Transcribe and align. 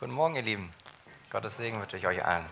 Guten 0.00 0.14
Morgen, 0.14 0.34
ihr 0.34 0.40
Lieben. 0.40 0.70
Gottes 1.30 1.58
Segen 1.58 1.78
wünsche 1.78 1.98
ich 1.98 2.06
euch 2.06 2.24
allen. 2.24 2.46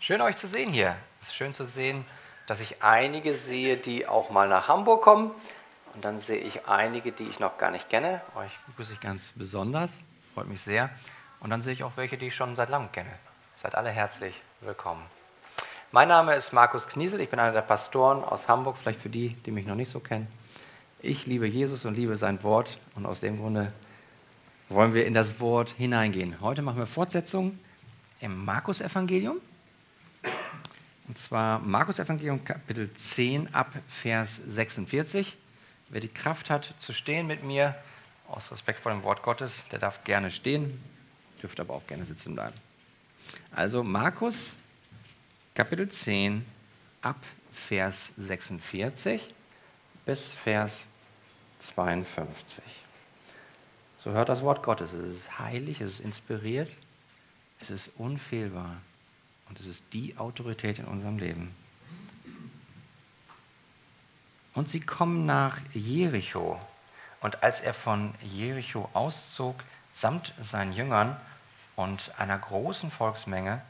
Schön, 0.00 0.20
euch 0.20 0.36
zu 0.36 0.46
sehen 0.46 0.70
hier. 0.70 0.96
Es 1.22 1.28
ist 1.28 1.34
schön 1.34 1.54
zu 1.54 1.64
sehen, 1.64 2.04
dass 2.46 2.60
ich 2.60 2.82
einige 2.82 3.36
sehe, 3.36 3.78
die 3.78 4.06
auch 4.06 4.28
mal 4.28 4.50
nach 4.50 4.68
Hamburg 4.68 5.00
kommen. 5.00 5.30
Und 5.94 6.04
dann 6.04 6.20
sehe 6.20 6.36
ich 6.36 6.66
einige, 6.66 7.10
die 7.10 7.22
ich 7.22 7.40
noch 7.40 7.56
gar 7.56 7.70
nicht 7.70 7.88
kenne. 7.88 8.20
Euch 8.34 8.50
begrüße 8.66 8.92
ich 8.92 9.00
ganz 9.00 9.32
besonders. 9.34 10.00
Freut 10.34 10.46
mich 10.46 10.60
sehr. 10.60 10.90
Und 11.40 11.48
dann 11.48 11.62
sehe 11.62 11.72
ich 11.72 11.84
auch 11.84 11.92
welche, 11.96 12.18
die 12.18 12.26
ich 12.26 12.34
schon 12.34 12.54
seit 12.54 12.68
langem 12.68 12.92
kenne. 12.92 13.14
Seid 13.56 13.74
alle 13.74 13.88
herzlich 13.88 14.38
willkommen. 14.60 15.06
Mein 15.90 16.08
Name 16.08 16.34
ist 16.34 16.52
Markus 16.52 16.86
Kniesel. 16.86 17.22
Ich 17.22 17.30
bin 17.30 17.38
einer 17.40 17.52
der 17.52 17.62
Pastoren 17.62 18.22
aus 18.22 18.46
Hamburg. 18.46 18.76
Vielleicht 18.76 19.00
für 19.00 19.08
die, 19.08 19.30
die 19.30 19.52
mich 19.52 19.64
noch 19.64 19.74
nicht 19.74 19.90
so 19.90 20.00
kennen. 20.00 20.28
Ich 21.00 21.24
liebe 21.24 21.46
Jesus 21.46 21.86
und 21.86 21.94
liebe 21.94 22.18
sein 22.18 22.42
Wort. 22.42 22.76
Und 22.94 23.06
aus 23.06 23.20
dem 23.20 23.38
Grunde 23.38 23.72
wollen 24.68 24.94
wir 24.94 25.06
in 25.06 25.14
das 25.14 25.40
Wort 25.40 25.70
hineingehen. 25.70 26.40
Heute 26.40 26.62
machen 26.62 26.78
wir 26.78 26.86
Fortsetzung 26.86 27.58
im 28.20 28.44
Markus-Evangelium. 28.44 29.38
Und 31.06 31.18
zwar 31.18 31.58
Markus-Evangelium 31.60 32.44
Kapitel 32.44 32.92
10 32.92 33.54
ab 33.54 33.72
Vers 33.88 34.40
46. 34.46 35.36
Wer 35.88 36.00
die 36.02 36.08
Kraft 36.08 36.50
hat 36.50 36.74
zu 36.78 36.92
stehen 36.92 37.26
mit 37.26 37.44
mir, 37.44 37.74
aus 38.28 38.52
Respekt 38.52 38.80
vor 38.80 38.92
dem 38.92 39.02
Wort 39.04 39.22
Gottes, 39.22 39.64
der 39.72 39.78
darf 39.78 40.04
gerne 40.04 40.30
stehen, 40.30 40.78
dürfte 41.42 41.62
aber 41.62 41.74
auch 41.74 41.86
gerne 41.86 42.04
sitzen 42.04 42.34
bleiben. 42.34 42.56
Also 43.52 43.82
Markus 43.82 44.56
Kapitel 45.54 45.88
10 45.88 46.44
ab 47.00 47.16
Vers 47.52 48.12
46 48.18 49.32
bis 50.04 50.30
Vers 50.30 50.86
52. 51.58 52.62
So 54.08 54.14
hört 54.14 54.30
das 54.30 54.40
Wort 54.40 54.62
Gottes. 54.62 54.94
Es 54.94 55.16
ist 55.16 55.38
heilig, 55.38 55.82
es 55.82 55.96
ist 55.96 56.00
inspiriert, 56.00 56.70
es 57.60 57.68
ist 57.68 57.90
unfehlbar 57.98 58.78
und 59.50 59.60
es 59.60 59.66
ist 59.66 59.84
die 59.92 60.16
Autorität 60.16 60.78
in 60.78 60.86
unserem 60.86 61.18
Leben. 61.18 61.54
Und 64.54 64.70
sie 64.70 64.80
kommen 64.80 65.26
nach 65.26 65.58
Jericho. 65.74 66.58
Und 67.20 67.42
als 67.42 67.60
er 67.60 67.74
von 67.74 68.14
Jericho 68.22 68.88
auszog, 68.94 69.62
samt 69.92 70.32
seinen 70.40 70.72
Jüngern 70.72 71.14
und 71.76 72.10
einer 72.16 72.38
großen 72.38 72.90
Volksmenge, 72.90 73.60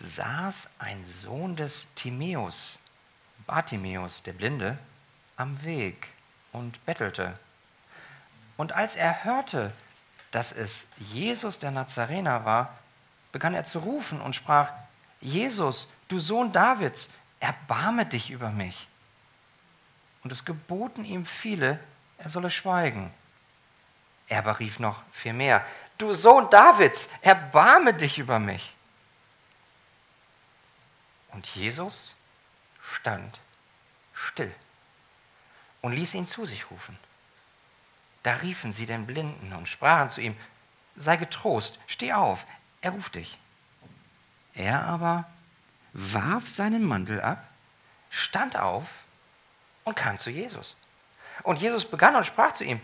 saß 0.00 0.68
ein 0.80 1.04
Sohn 1.04 1.54
des 1.54 1.86
Timäus, 1.94 2.80
Bartimäus, 3.46 4.24
der 4.24 4.32
Blinde, 4.32 4.78
am 5.36 5.62
Weg 5.62 6.08
und 6.50 6.84
bettelte. 6.84 7.38
Und 8.56 8.72
als 8.72 8.96
er 8.96 9.24
hörte, 9.24 9.72
dass 10.30 10.52
es 10.52 10.86
Jesus 10.96 11.58
der 11.58 11.70
Nazarener 11.70 12.44
war, 12.44 12.78
begann 13.32 13.54
er 13.54 13.64
zu 13.64 13.78
rufen 13.78 14.20
und 14.20 14.36
sprach, 14.36 14.70
Jesus, 15.20 15.86
du 16.08 16.18
Sohn 16.18 16.52
Davids, 16.52 17.08
erbarme 17.40 18.06
dich 18.06 18.30
über 18.30 18.50
mich. 18.50 18.88
Und 20.22 20.32
es 20.32 20.44
geboten 20.44 21.04
ihm 21.04 21.26
viele, 21.26 21.80
er 22.18 22.28
solle 22.28 22.50
schweigen. 22.50 23.12
Er 24.28 24.38
aber 24.38 24.60
rief 24.60 24.78
noch 24.78 25.02
viel 25.12 25.32
mehr, 25.32 25.64
du 25.98 26.14
Sohn 26.14 26.48
Davids, 26.50 27.08
erbarme 27.20 27.94
dich 27.94 28.18
über 28.18 28.38
mich. 28.38 28.72
Und 31.32 31.46
Jesus 31.48 32.12
stand 32.82 33.38
still 34.12 34.54
und 35.80 35.92
ließ 35.92 36.14
ihn 36.14 36.26
zu 36.26 36.46
sich 36.46 36.70
rufen. 36.70 36.96
Da 38.22 38.34
riefen 38.34 38.72
sie 38.72 38.86
den 38.86 39.06
Blinden 39.06 39.52
und 39.52 39.68
sprachen 39.68 40.10
zu 40.10 40.20
ihm, 40.20 40.36
sei 40.96 41.16
getrost, 41.16 41.78
steh 41.86 42.12
auf, 42.12 42.46
er 42.80 42.92
ruft 42.92 43.14
dich. 43.14 43.38
Er 44.54 44.84
aber 44.84 45.28
warf 45.92 46.48
seinen 46.48 46.84
Mantel 46.84 47.20
ab, 47.20 47.44
stand 48.10 48.56
auf 48.56 48.86
und 49.84 49.96
kam 49.96 50.18
zu 50.18 50.30
Jesus. 50.30 50.76
Und 51.42 51.60
Jesus 51.60 51.84
begann 51.84 52.14
und 52.14 52.26
sprach 52.26 52.52
zu 52.52 52.64
ihm, 52.64 52.80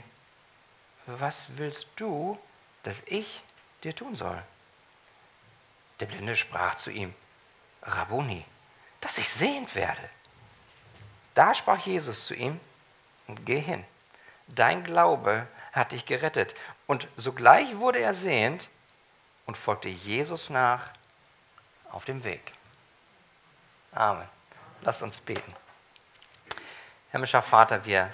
was 1.07 1.47
willst 1.57 1.87
du, 1.97 2.39
dass 2.83 3.03
ich 3.07 3.43
dir 3.85 3.95
tun 3.95 4.17
soll? 4.17 4.43
Der 6.01 6.07
Blinde 6.07 6.37
sprach 6.37 6.75
zu 6.75 6.91
ihm, 6.91 7.15
Rabuni, 7.83 8.45
dass 9.01 9.19
ich 9.19 9.29
sehend 9.29 9.75
werde. 9.75 10.09
Da 11.35 11.55
sprach 11.55 11.79
Jesus 11.87 12.27
zu 12.27 12.35
ihm, 12.35 12.59
geh 13.45 13.61
hin 13.61 13.85
dein 14.49 14.85
Glaube 14.85 15.47
hat 15.73 15.93
dich 15.93 16.07
gerettet. 16.07 16.55
Und 16.87 17.09
sogleich 17.17 17.77
wurde 17.77 18.01
er 18.01 18.15
sehend 18.15 18.69
und 19.47 19.57
folgte 19.57 19.89
Jesus 19.89 20.51
nach 20.51 20.91
auf 21.91 22.05
dem 22.05 22.25
Weg. 22.25 22.53
Amen. 23.93 24.29
Lasst 24.83 25.03
uns 25.03 25.21
beten. 25.21 25.55
Himmlischer 27.11 27.43
Vater, 27.43 27.85
wir 27.85 28.13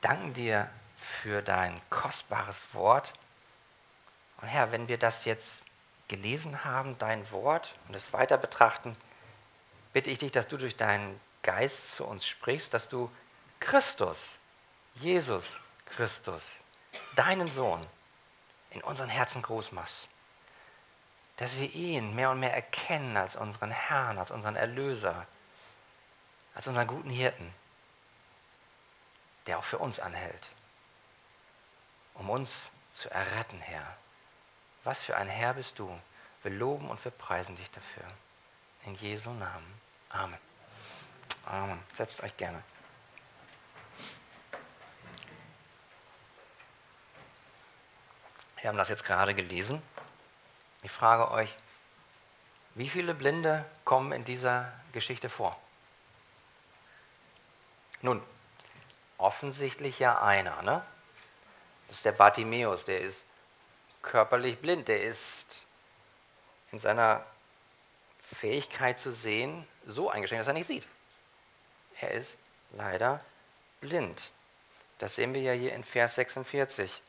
danken 0.00 0.34
dir 0.34 0.68
für 0.98 1.42
dein 1.42 1.80
kostbares 1.90 2.60
Wort. 2.72 3.14
Und 4.40 4.48
Herr, 4.48 4.72
wenn 4.72 4.88
wir 4.88 4.98
das 4.98 5.24
jetzt 5.24 5.64
gelesen 6.08 6.64
haben, 6.64 6.98
dein 6.98 7.30
Wort, 7.30 7.74
und 7.88 7.94
es 7.94 8.12
weiter 8.12 8.36
betrachten, 8.36 8.96
bitte 9.92 10.10
ich 10.10 10.18
dich, 10.18 10.32
dass 10.32 10.48
du 10.48 10.58
durch 10.58 10.76
deinen 10.76 11.18
Geist 11.42 11.92
zu 11.92 12.04
uns 12.04 12.26
sprichst, 12.26 12.74
dass 12.74 12.88
du 12.88 13.10
Christus, 13.60 14.32
Jesus, 14.94 15.58
Christus, 15.86 16.44
deinen 17.14 17.48
Sohn, 17.48 17.86
in 18.70 18.82
unseren 18.82 19.08
Herzen 19.08 19.42
groß 19.42 19.72
machst. 19.72 20.08
Dass 21.36 21.56
wir 21.56 21.72
ihn 21.74 22.14
mehr 22.14 22.30
und 22.30 22.40
mehr 22.40 22.54
erkennen 22.54 23.16
als 23.16 23.36
unseren 23.36 23.70
Herrn, 23.70 24.18
als 24.18 24.30
unseren 24.30 24.56
Erlöser, 24.56 25.26
als 26.54 26.66
unseren 26.66 26.86
guten 26.86 27.10
Hirten, 27.10 27.52
der 29.46 29.58
auch 29.58 29.64
für 29.64 29.78
uns 29.78 29.98
anhält, 29.98 30.48
um 32.14 32.30
uns 32.30 32.70
zu 32.92 33.10
erretten, 33.10 33.60
Herr. 33.60 33.96
Was 34.84 35.02
für 35.02 35.16
ein 35.16 35.28
Herr 35.28 35.54
bist 35.54 35.78
du. 35.78 36.00
Wir 36.42 36.52
loben 36.52 36.88
und 36.90 37.02
wir 37.04 37.10
preisen 37.10 37.56
dich 37.56 37.70
dafür. 37.70 38.04
In 38.84 38.94
Jesu 38.94 39.30
Namen. 39.30 39.80
Amen. 40.10 40.38
Amen. 41.46 41.82
Setzt 41.94 42.22
euch 42.22 42.36
gerne. 42.36 42.62
Wir 48.64 48.70
haben 48.70 48.78
das 48.78 48.88
jetzt 48.88 49.04
gerade 49.04 49.34
gelesen. 49.34 49.82
Ich 50.82 50.90
frage 50.90 51.30
euch, 51.30 51.54
wie 52.74 52.88
viele 52.88 53.12
Blinde 53.12 53.62
kommen 53.84 54.10
in 54.12 54.24
dieser 54.24 54.72
Geschichte 54.92 55.28
vor? 55.28 55.60
Nun, 58.00 58.22
offensichtlich 59.18 59.98
ja 59.98 60.22
einer, 60.22 60.62
ne? 60.62 60.82
Das 61.88 61.98
ist 61.98 62.06
der 62.06 62.12
Bartimäus, 62.12 62.86
der 62.86 63.02
ist 63.02 63.26
körperlich 64.00 64.58
blind, 64.58 64.88
der 64.88 65.02
ist 65.02 65.66
in 66.72 66.78
seiner 66.78 67.22
Fähigkeit 68.34 68.98
zu 68.98 69.12
sehen 69.12 69.68
so 69.84 70.08
eingeschränkt, 70.08 70.40
dass 70.40 70.48
er 70.48 70.54
nicht 70.54 70.68
sieht. 70.68 70.86
Er 72.00 72.12
ist 72.12 72.38
leider 72.70 73.22
blind. 73.82 74.30
Das 74.96 75.16
sehen 75.16 75.34
wir 75.34 75.42
ja 75.42 75.52
hier 75.52 75.74
in 75.74 75.84
Vers 75.84 76.14
46. 76.14 77.02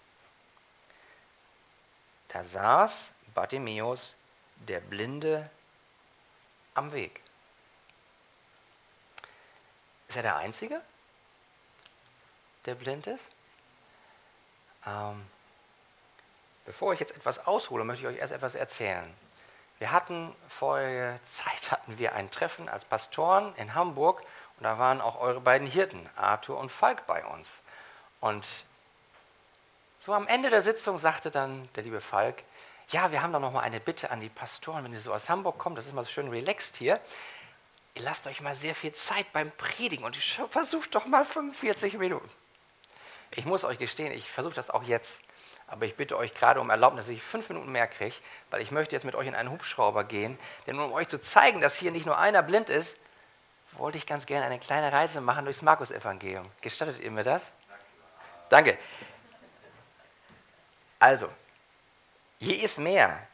Da 2.35 2.43
saß 2.43 3.13
Bartimäus, 3.33 4.13
der 4.67 4.81
Blinde, 4.81 5.49
am 6.73 6.91
Weg. 6.91 7.21
Ist 10.09 10.17
er 10.17 10.23
der 10.23 10.35
Einzige, 10.35 10.81
der 12.65 12.75
blind 12.75 13.07
ist? 13.07 13.29
Ähm, 14.85 15.25
bevor 16.65 16.91
ich 16.91 16.99
jetzt 16.99 17.15
etwas 17.15 17.47
aushole, 17.47 17.85
möchte 17.85 18.05
ich 18.05 18.13
euch 18.13 18.19
erst 18.19 18.33
etwas 18.33 18.55
erzählen. 18.55 19.13
Wir 19.79 19.93
hatten 19.93 20.35
vorige 20.49 21.17
Zeit 21.23 21.71
hatten 21.71 21.97
wir 21.97 22.15
ein 22.15 22.29
Treffen 22.31 22.67
als 22.67 22.83
Pastoren 22.83 23.55
in 23.55 23.75
Hamburg 23.75 24.21
und 24.57 24.65
da 24.65 24.77
waren 24.77 24.99
auch 24.99 25.21
eure 25.21 25.39
beiden 25.39 25.67
Hirten, 25.67 26.09
Arthur 26.17 26.59
und 26.59 26.69
Falk, 26.69 27.07
bei 27.07 27.23
uns. 27.23 27.61
Und 28.19 28.45
so 30.05 30.13
am 30.13 30.27
Ende 30.27 30.51
der 30.51 30.61
Sitzung 30.61 30.99
sagte 30.99 31.31
dann 31.31 31.67
der 31.75 31.83
liebe 31.83 31.99
Falk, 31.99 32.43
ja, 32.89 33.11
wir 33.11 33.23
haben 33.23 33.33
da 33.33 33.39
noch 33.39 33.51
mal 33.51 33.61
eine 33.61 33.79
Bitte 33.79 34.11
an 34.11 34.19
die 34.19 34.29
Pastoren, 34.29 34.83
wenn 34.83 34.93
sie 34.93 34.99
so 34.99 35.11
aus 35.11 35.29
Hamburg 35.29 35.57
kommen, 35.57 35.75
das 35.75 35.87
ist 35.87 35.93
mal 35.93 36.05
so 36.05 36.11
schön 36.11 36.29
relaxed 36.29 36.77
hier. 36.77 36.99
Ihr 37.95 38.03
lasst 38.03 38.27
euch 38.27 38.39
mal 38.41 38.53
sehr 38.53 38.75
viel 38.75 38.91
Zeit 38.91 39.25
beim 39.33 39.49
Predigen 39.51 40.05
und 40.05 40.15
versucht 40.15 40.93
doch 40.93 41.07
mal 41.07 41.25
45 41.25 41.97
Minuten. 41.97 42.29
Ich 43.35 43.45
muss 43.45 43.63
euch 43.63 43.79
gestehen, 43.79 44.11
ich 44.11 44.29
versuche 44.29 44.53
das 44.53 44.69
auch 44.69 44.83
jetzt, 44.83 45.21
aber 45.65 45.85
ich 45.85 45.95
bitte 45.95 46.17
euch 46.17 46.33
gerade 46.33 46.61
um 46.61 46.69
Erlaubnis, 46.69 47.05
dass 47.05 47.15
ich 47.15 47.23
fünf 47.23 47.49
Minuten 47.49 47.71
mehr 47.71 47.87
kriege, 47.87 48.15
weil 48.51 48.61
ich 48.61 48.69
möchte 48.69 48.95
jetzt 48.95 49.05
mit 49.05 49.15
euch 49.15 49.27
in 49.27 49.33
einen 49.33 49.49
Hubschrauber 49.49 50.03
gehen, 50.03 50.37
denn 50.67 50.77
um 50.79 50.93
euch 50.93 51.07
zu 51.07 51.19
zeigen, 51.19 51.61
dass 51.61 51.75
hier 51.75 51.89
nicht 51.89 52.05
nur 52.05 52.19
einer 52.19 52.43
blind 52.43 52.69
ist, 52.69 52.95
wollte 53.71 53.97
ich 53.97 54.05
ganz 54.05 54.27
gerne 54.27 54.45
eine 54.45 54.59
kleine 54.59 54.91
Reise 54.91 55.19
machen 55.19 55.45
durchs 55.45 55.63
Markus-Evangelium. 55.63 56.45
Gestattet 56.61 56.99
ihr 56.99 57.09
mir 57.09 57.23
das? 57.23 57.51
Danke. 58.49 58.77
Also, 61.05 61.29
Hier 62.39 62.63
ist 62.63 62.79
mehr. 62.79 63.27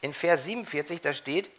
In 0.00 0.14
Vers 0.14 0.44
47, 0.44 1.00
da 1.00 1.12
steht, 1.12 1.50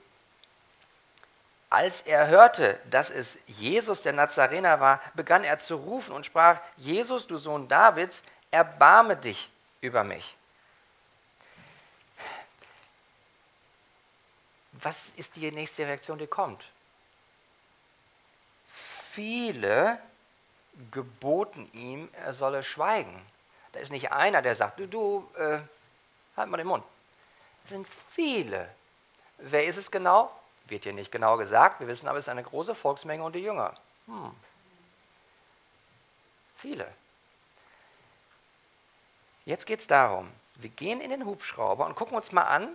als 1.70 2.04
er 2.04 2.28
hörte, 2.28 2.80
dass 2.90 3.10
es 3.10 3.38
Jesus 3.46 4.02
der 4.02 4.14
Nazarener 4.14 4.80
war, 4.80 5.02
begann 5.14 5.44
er 5.44 5.60
zu 5.60 5.76
rufen 5.76 6.14
und 6.14 6.26
sprach, 6.26 6.62
Jesus, 6.78 7.28
du 7.28 7.38
Sohn 7.38 7.68
Davids, 7.68 8.24
erbarme 8.50 9.18
dich 9.18 9.50
über 9.82 10.06
mich. 10.06 10.38
Was 14.72 15.12
ist 15.18 15.36
die 15.36 15.52
nächste 15.52 15.86
Reaktion, 15.86 16.18
die 16.18 16.28
kommt? 16.28 16.64
Viele 18.72 20.00
geboten 20.92 21.70
ihm, 21.74 22.08
er 22.14 22.34
solle 22.34 22.64
schweigen. 22.64 23.22
Da 23.76 23.82
ist 23.82 23.92
nicht 23.92 24.14
einer, 24.14 24.42
der 24.42 24.56
sagt, 24.56 24.80
du, 24.80 24.88
du 24.88 25.30
äh, 25.38 25.60
halt 26.38 26.50
mal 26.50 26.56
den 26.56 26.68
Mund. 26.68 26.86
Es 27.66 27.72
sind 27.72 27.86
viele. 28.10 28.70
Wer 29.38 29.66
ist 29.66 29.76
es 29.76 29.92
genau? 29.92 30.32
Wird 30.68 30.86
hier 30.86 30.94
nicht 30.94 31.12
genau 31.12 31.36
gesagt. 31.36 31.82
Wir 31.82 31.88
wissen 31.88 32.08
aber, 32.08 32.18
es 32.18 32.24
ist 32.26 32.30
eine 32.30 32.44
große 32.44 32.74
Volksmenge 32.74 33.22
und 33.22 33.36
die 33.36 33.40
Jünger. 33.40 33.74
Hm. 34.06 34.32
Viele. 36.56 36.88
Jetzt 39.44 39.66
geht 39.66 39.82
es 39.82 39.88
darum, 39.88 40.32
wir 40.56 40.70
gehen 40.70 41.02
in 41.02 41.10
den 41.10 41.26
Hubschrauber 41.26 41.86
und 41.86 41.96
gucken 41.96 42.16
uns 42.16 42.32
mal 42.32 42.44
an, 42.44 42.70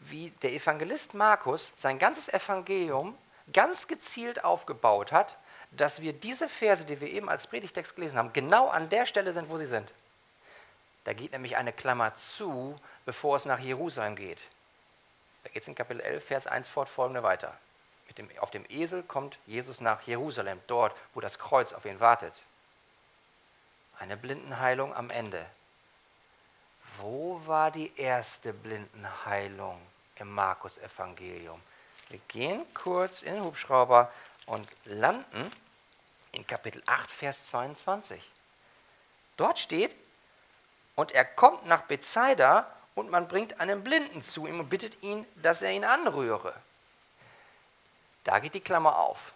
wie 0.00 0.28
der 0.42 0.52
Evangelist 0.52 1.14
Markus 1.14 1.72
sein 1.74 1.98
ganzes 1.98 2.28
Evangelium 2.28 3.16
ganz 3.50 3.88
gezielt 3.88 4.44
aufgebaut 4.44 5.10
hat, 5.10 5.38
dass 5.76 6.00
wir 6.00 6.12
diese 6.12 6.48
Verse, 6.48 6.84
die 6.84 7.00
wir 7.00 7.10
eben 7.10 7.28
als 7.28 7.46
Predigtext 7.46 7.94
gelesen 7.94 8.18
haben, 8.18 8.32
genau 8.32 8.68
an 8.68 8.88
der 8.88 9.06
Stelle 9.06 9.32
sind, 9.32 9.48
wo 9.48 9.58
sie 9.58 9.66
sind. 9.66 9.90
Da 11.04 11.12
geht 11.12 11.32
nämlich 11.32 11.56
eine 11.56 11.72
Klammer 11.72 12.14
zu, 12.16 12.80
bevor 13.04 13.36
es 13.36 13.44
nach 13.44 13.60
Jerusalem 13.60 14.16
geht. 14.16 14.40
Da 15.44 15.50
geht 15.50 15.62
es 15.62 15.68
in 15.68 15.74
Kapitel 15.74 16.00
11, 16.00 16.24
Vers 16.24 16.46
1 16.46 16.68
fortfolgende 16.68 17.22
weiter. 17.22 17.56
Dem, 18.18 18.28
auf 18.40 18.50
dem 18.50 18.64
Esel 18.68 19.02
kommt 19.02 19.38
Jesus 19.46 19.80
nach 19.80 20.02
Jerusalem, 20.02 20.60
dort, 20.66 20.96
wo 21.14 21.20
das 21.20 21.38
Kreuz 21.38 21.72
auf 21.72 21.84
ihn 21.84 22.00
wartet. 22.00 22.32
Eine 23.98 24.16
Blindenheilung 24.16 24.94
am 24.94 25.10
Ende. 25.10 25.44
Wo 26.98 27.40
war 27.46 27.70
die 27.70 27.92
erste 27.96 28.52
Blindenheilung 28.52 29.80
im 30.16 30.30
Markus-Evangelium? 30.30 31.60
Wir 32.08 32.20
gehen 32.28 32.64
kurz 32.74 33.22
in 33.22 33.34
den 33.34 33.44
Hubschrauber 33.44 34.10
und 34.46 34.66
landen 34.84 35.52
in 36.32 36.46
Kapitel 36.46 36.82
8, 36.86 37.10
Vers 37.10 37.46
22. 37.46 38.22
Dort 39.36 39.58
steht, 39.58 39.94
und 40.94 41.12
er 41.12 41.24
kommt 41.24 41.66
nach 41.66 41.82
Bethsaida 41.82 42.70
und 42.94 43.10
man 43.10 43.28
bringt 43.28 43.60
einen 43.60 43.84
Blinden 43.84 44.22
zu 44.22 44.46
ihm 44.46 44.60
und 44.60 44.70
bittet 44.70 45.02
ihn, 45.02 45.26
dass 45.36 45.62
er 45.62 45.72
ihn 45.72 45.84
anrühre. 45.84 46.54
Da 48.24 48.38
geht 48.38 48.54
die 48.54 48.60
Klammer 48.60 48.98
auf. 48.98 49.32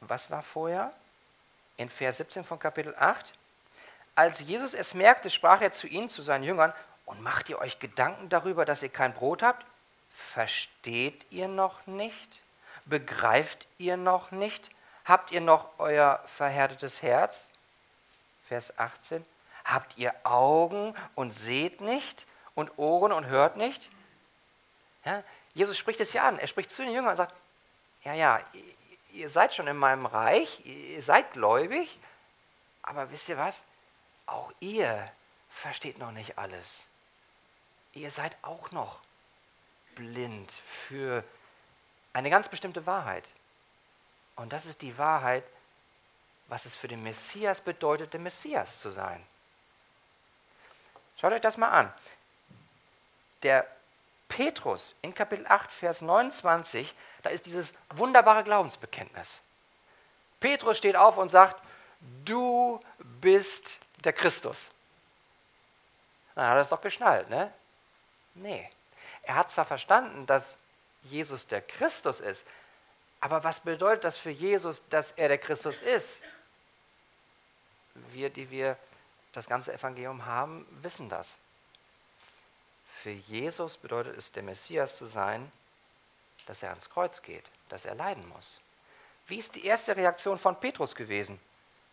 Was 0.00 0.30
war 0.30 0.42
vorher? 0.42 0.92
In 1.76 1.88
Vers 1.88 2.16
17 2.16 2.44
von 2.44 2.58
Kapitel 2.58 2.94
8. 2.98 3.32
Als 4.14 4.40
Jesus 4.40 4.74
es 4.74 4.94
merkte, 4.94 5.30
sprach 5.30 5.60
er 5.60 5.70
zu 5.70 5.86
ihnen, 5.86 6.08
zu 6.08 6.22
seinen 6.22 6.44
Jüngern, 6.44 6.72
und 7.04 7.22
macht 7.22 7.48
ihr 7.48 7.58
euch 7.58 7.78
Gedanken 7.78 8.28
darüber, 8.28 8.64
dass 8.64 8.82
ihr 8.82 8.88
kein 8.88 9.14
Brot 9.14 9.42
habt? 9.42 9.64
Versteht 10.12 11.26
ihr 11.30 11.48
noch 11.48 11.86
nicht? 11.86 12.38
Begreift 12.88 13.66
ihr 13.78 13.96
noch 13.96 14.30
nicht? 14.30 14.70
Habt 15.04 15.30
ihr 15.30 15.40
noch 15.40 15.68
euer 15.78 16.22
verhärtetes 16.26 17.02
Herz? 17.02 17.48
Vers 18.46 18.78
18. 18.78 19.24
Habt 19.64 19.96
ihr 19.98 20.14
Augen 20.24 20.94
und 21.14 21.30
seht 21.30 21.80
nicht 21.80 22.26
und 22.54 22.78
Ohren 22.78 23.12
und 23.12 23.26
hört 23.26 23.56
nicht? 23.56 23.90
Ja, 25.04 25.22
Jesus 25.54 25.76
spricht 25.76 26.00
es 26.00 26.12
ja 26.12 26.26
an. 26.26 26.38
Er 26.38 26.46
spricht 26.46 26.70
zu 26.70 26.82
den 26.82 26.92
Jüngern 26.92 27.10
und 27.10 27.16
sagt, 27.16 27.34
ja, 28.02 28.14
ja, 28.14 28.40
ihr 29.12 29.30
seid 29.30 29.54
schon 29.54 29.66
in 29.66 29.76
meinem 29.76 30.06
Reich, 30.06 30.64
ihr 30.64 31.02
seid 31.02 31.32
gläubig, 31.32 31.98
aber 32.82 33.10
wisst 33.10 33.28
ihr 33.28 33.38
was? 33.38 33.62
Auch 34.26 34.52
ihr 34.60 35.10
versteht 35.50 35.98
noch 35.98 36.12
nicht 36.12 36.38
alles 36.38 36.82
ihr 37.98 38.10
seid 38.10 38.36
auch 38.42 38.70
noch 38.70 39.00
blind 39.94 40.50
für 40.50 41.24
eine 42.12 42.30
ganz 42.30 42.48
bestimmte 42.48 42.86
Wahrheit. 42.86 43.24
Und 44.36 44.52
das 44.52 44.66
ist 44.66 44.82
die 44.82 44.96
Wahrheit, 44.98 45.44
was 46.48 46.64
es 46.64 46.76
für 46.76 46.88
den 46.88 47.02
Messias 47.02 47.60
bedeutet, 47.60 48.12
der 48.12 48.20
Messias 48.20 48.80
zu 48.80 48.90
sein. 48.90 49.24
Schaut 51.20 51.32
euch 51.32 51.40
das 51.40 51.56
mal 51.56 51.68
an. 51.68 51.92
Der 53.42 53.66
Petrus 54.28 54.94
in 55.02 55.14
Kapitel 55.14 55.46
8, 55.46 55.70
Vers 55.70 56.02
29, 56.02 56.94
da 57.22 57.30
ist 57.30 57.46
dieses 57.46 57.72
wunderbare 57.90 58.44
Glaubensbekenntnis. 58.44 59.40
Petrus 60.40 60.78
steht 60.78 60.96
auf 60.96 61.16
und 61.16 61.28
sagt, 61.28 61.60
du 62.24 62.80
bist 62.98 63.78
der 64.04 64.12
Christus. 64.12 64.66
Dann 66.34 66.46
hat 66.46 66.54
er 66.54 66.60
es 66.60 66.68
doch 66.68 66.80
geschnallt, 66.80 67.28
ne? 67.30 67.52
Nee. 68.34 68.70
Er 69.22 69.34
hat 69.34 69.50
zwar 69.50 69.64
verstanden, 69.64 70.26
dass 70.26 70.56
Jesus 71.04 71.46
der 71.46 71.62
Christus 71.62 72.20
ist, 72.20 72.46
aber 73.20 73.42
was 73.44 73.60
bedeutet 73.60 74.04
das 74.04 74.18
für 74.18 74.30
Jesus, 74.30 74.82
dass 74.90 75.12
er 75.12 75.28
der 75.28 75.38
Christus 75.38 75.80
ist? 75.80 76.20
Wir, 78.12 78.30
die 78.30 78.50
wir 78.50 78.76
das 79.32 79.46
ganze 79.46 79.72
Evangelium 79.72 80.24
haben, 80.24 80.66
wissen 80.82 81.08
das. 81.08 81.34
Für 83.02 83.10
Jesus 83.10 83.76
bedeutet 83.76 84.16
es, 84.16 84.32
der 84.32 84.42
Messias 84.42 84.96
zu 84.96 85.06
sein, 85.06 85.50
dass 86.46 86.62
er 86.62 86.70
ans 86.70 86.88
Kreuz 86.88 87.22
geht, 87.22 87.44
dass 87.68 87.84
er 87.84 87.94
leiden 87.94 88.26
muss. 88.28 88.46
Wie 89.26 89.38
ist 89.38 89.54
die 89.54 89.64
erste 89.66 89.96
Reaktion 89.96 90.38
von 90.38 90.58
Petrus 90.58 90.94
gewesen, 90.94 91.38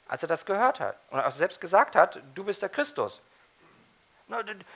als 0.07 0.21
er 0.21 0.29
das 0.29 0.45
gehört 0.45 0.79
hat 0.79 0.97
und 1.09 1.19
auch 1.19 1.31
selbst 1.31 1.59
gesagt 1.59 1.95
hat, 1.95 2.19
du 2.33 2.43
bist 2.43 2.61
der 2.61 2.69
Christus? 2.69 3.19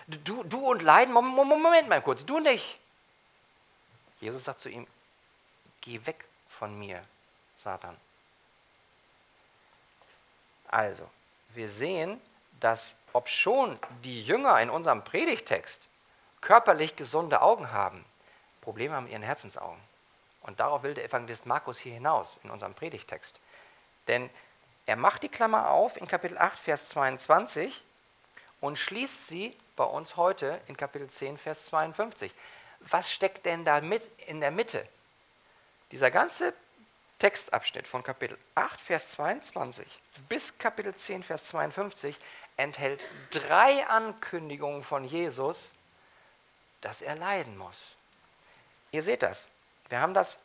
Du, 0.07 0.43
du 0.43 0.59
und 0.59 0.81
Leiden, 0.81 1.13
Moment 1.13 1.87
mal 1.87 2.01
kurz, 2.01 2.25
du 2.25 2.39
nicht. 2.39 2.77
Jesus 4.19 4.43
sagt 4.43 4.59
zu 4.59 4.69
ihm, 4.69 4.87
geh 5.81 6.05
weg 6.05 6.25
von 6.49 6.77
mir, 6.77 7.03
Satan. 7.63 7.95
Also, 10.67 11.09
wir 11.53 11.69
sehen, 11.69 12.21
dass 12.59 12.95
obschon 13.13 13.79
die 14.03 14.23
Jünger 14.23 14.59
in 14.61 14.69
unserem 14.69 15.03
Predigtext 15.03 15.81
körperlich 16.41 16.95
gesunde 16.95 17.41
Augen 17.41 17.71
haben, 17.71 18.05
Probleme 18.61 18.95
haben 18.95 19.05
mit 19.05 19.13
ihren 19.13 19.23
Herzensaugen. 19.23 19.79
Und 20.41 20.59
darauf 20.59 20.83
will 20.83 20.93
der 20.93 21.05
Evangelist 21.05 21.45
Markus 21.45 21.77
hier 21.77 21.93
hinaus 21.93 22.37
in 22.43 22.49
unserem 22.49 22.73
Predigtext. 22.73 23.39
Denn 24.07 24.29
er 24.85 24.95
macht 24.95 25.23
die 25.23 25.29
Klammer 25.29 25.69
auf 25.69 25.97
in 25.97 26.07
Kapitel 26.07 26.37
8, 26.37 26.57
Vers 26.57 26.89
22 26.89 27.83
und 28.61 28.77
schließt 28.77 29.27
sie 29.27 29.55
bei 29.75 29.83
uns 29.83 30.17
heute 30.17 30.59
in 30.67 30.75
Kapitel 30.75 31.09
10, 31.09 31.37
Vers 31.37 31.65
52. 31.65 32.31
Was 32.81 33.11
steckt 33.11 33.45
denn 33.45 33.65
da 33.65 33.81
mit 33.81 34.09
in 34.27 34.41
der 34.41 34.51
Mitte? 34.51 34.87
Dieser 35.91 36.11
ganze 36.11 36.53
Textabschnitt 37.19 37.87
von 37.87 38.03
Kapitel 38.03 38.37
8, 38.55 38.79
Vers 38.79 39.09
22 39.09 39.85
bis 40.29 40.57
Kapitel 40.57 40.95
10, 40.95 41.23
Vers 41.23 41.45
52 41.45 42.15
enthält 42.55 43.05
drei 43.31 43.85
Ankündigungen 43.87 44.83
von 44.83 45.03
Jesus, 45.03 45.69
dass 46.81 47.01
er 47.01 47.15
leiden 47.15 47.57
muss. 47.57 47.75
Ihr 48.91 49.03
seht 49.03 49.23
das. 49.23 49.49
Wir 49.89 49.99
haben 49.99 50.13
das 50.13 50.39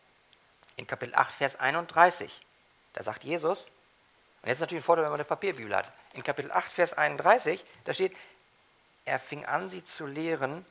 in 0.76 0.87
Kapitel 0.87 1.14
8, 1.14 1.33
Vers 1.35 1.57
31. 1.57 2.45
Da 2.93 3.03
sagt 3.03 3.25
Jesus, 3.25 3.62
und 4.43 4.49
jetzt 4.49 4.57
ist 4.57 4.61
natürlich 4.61 4.83
ein 4.83 4.87
Vorteil, 4.87 5.05
wenn 5.05 5.12
man 5.12 5.21
eine 5.21 5.29
Papierbibel 5.29 5.75
hat 5.75 5.91
in 6.12 6.23
Kapitel 6.23 6.53
8, 6.53 6.71
Vers 6.71 6.93
31, 6.93 7.64
da 7.85 7.95
steht, 7.95 8.17
er 9.05 9.19
fing 9.19 9.45
an, 9.45 9.69
sie 9.69 9.85
zu 9.85 10.07
lehren, 10.07 10.64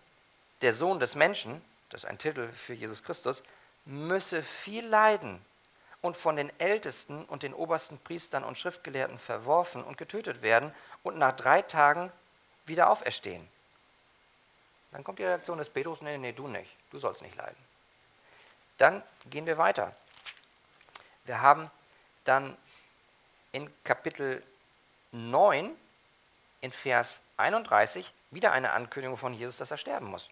der 0.64 0.74
Sohn 0.74 1.00
des 1.00 1.16
Menschen, 1.16 1.62
das 1.90 2.04
ist 2.04 2.10
ein 2.10 2.18
Titel 2.18 2.52
für 2.52 2.74
Jesus 2.74 3.04
Christus, 3.04 3.44
müsse 3.86 4.42
viel 4.42 4.86
leiden 4.88 5.44
und 6.02 6.18
von 6.18 6.38
den 6.38 6.58
Ältesten 6.60 7.26
und 7.26 7.44
den 7.44 7.54
obersten 7.54 8.00
Priestern 8.00 8.44
und 8.44 8.58
Schriftgelehrten 8.58 9.20
verworfen 9.20 9.84
und 9.84 9.98
getötet 9.98 10.42
werden 10.42 10.74
und 11.04 11.18
nach 11.18 11.36
drei 11.36 11.62
Tagen 11.62 12.12
wieder 12.66 12.90
auferstehen. 12.90 13.48
Dann 14.92 15.04
kommt 15.04 15.20
die 15.20 15.24
Reaktion 15.24 15.58
des 15.58 15.70
Petrus, 15.70 16.02
nee, 16.02 16.18
nee, 16.18 16.32
du 16.32 16.48
nicht, 16.48 16.72
du 16.92 16.98
sollst 16.98 17.22
nicht 17.22 17.36
leiden. 17.36 17.58
Dann 18.78 19.04
gehen 19.30 19.46
wir 19.46 19.58
weiter. 19.58 19.94
Wir 21.26 21.42
haben 21.42 21.70
dann 22.24 22.56
in 23.52 23.70
Kapitel 23.84 24.42
9 25.12 25.76
in 26.62 26.72
Vers 26.72 27.22
31 27.38 28.14
wieder 28.32 28.52
eine 28.54 28.72
Ankündigung 28.72 29.18
von 29.18 29.34
Jesus, 29.34 29.58
dass 29.58 29.72
er 29.72 29.78
sterben 29.78 30.08
muss. 30.08 30.30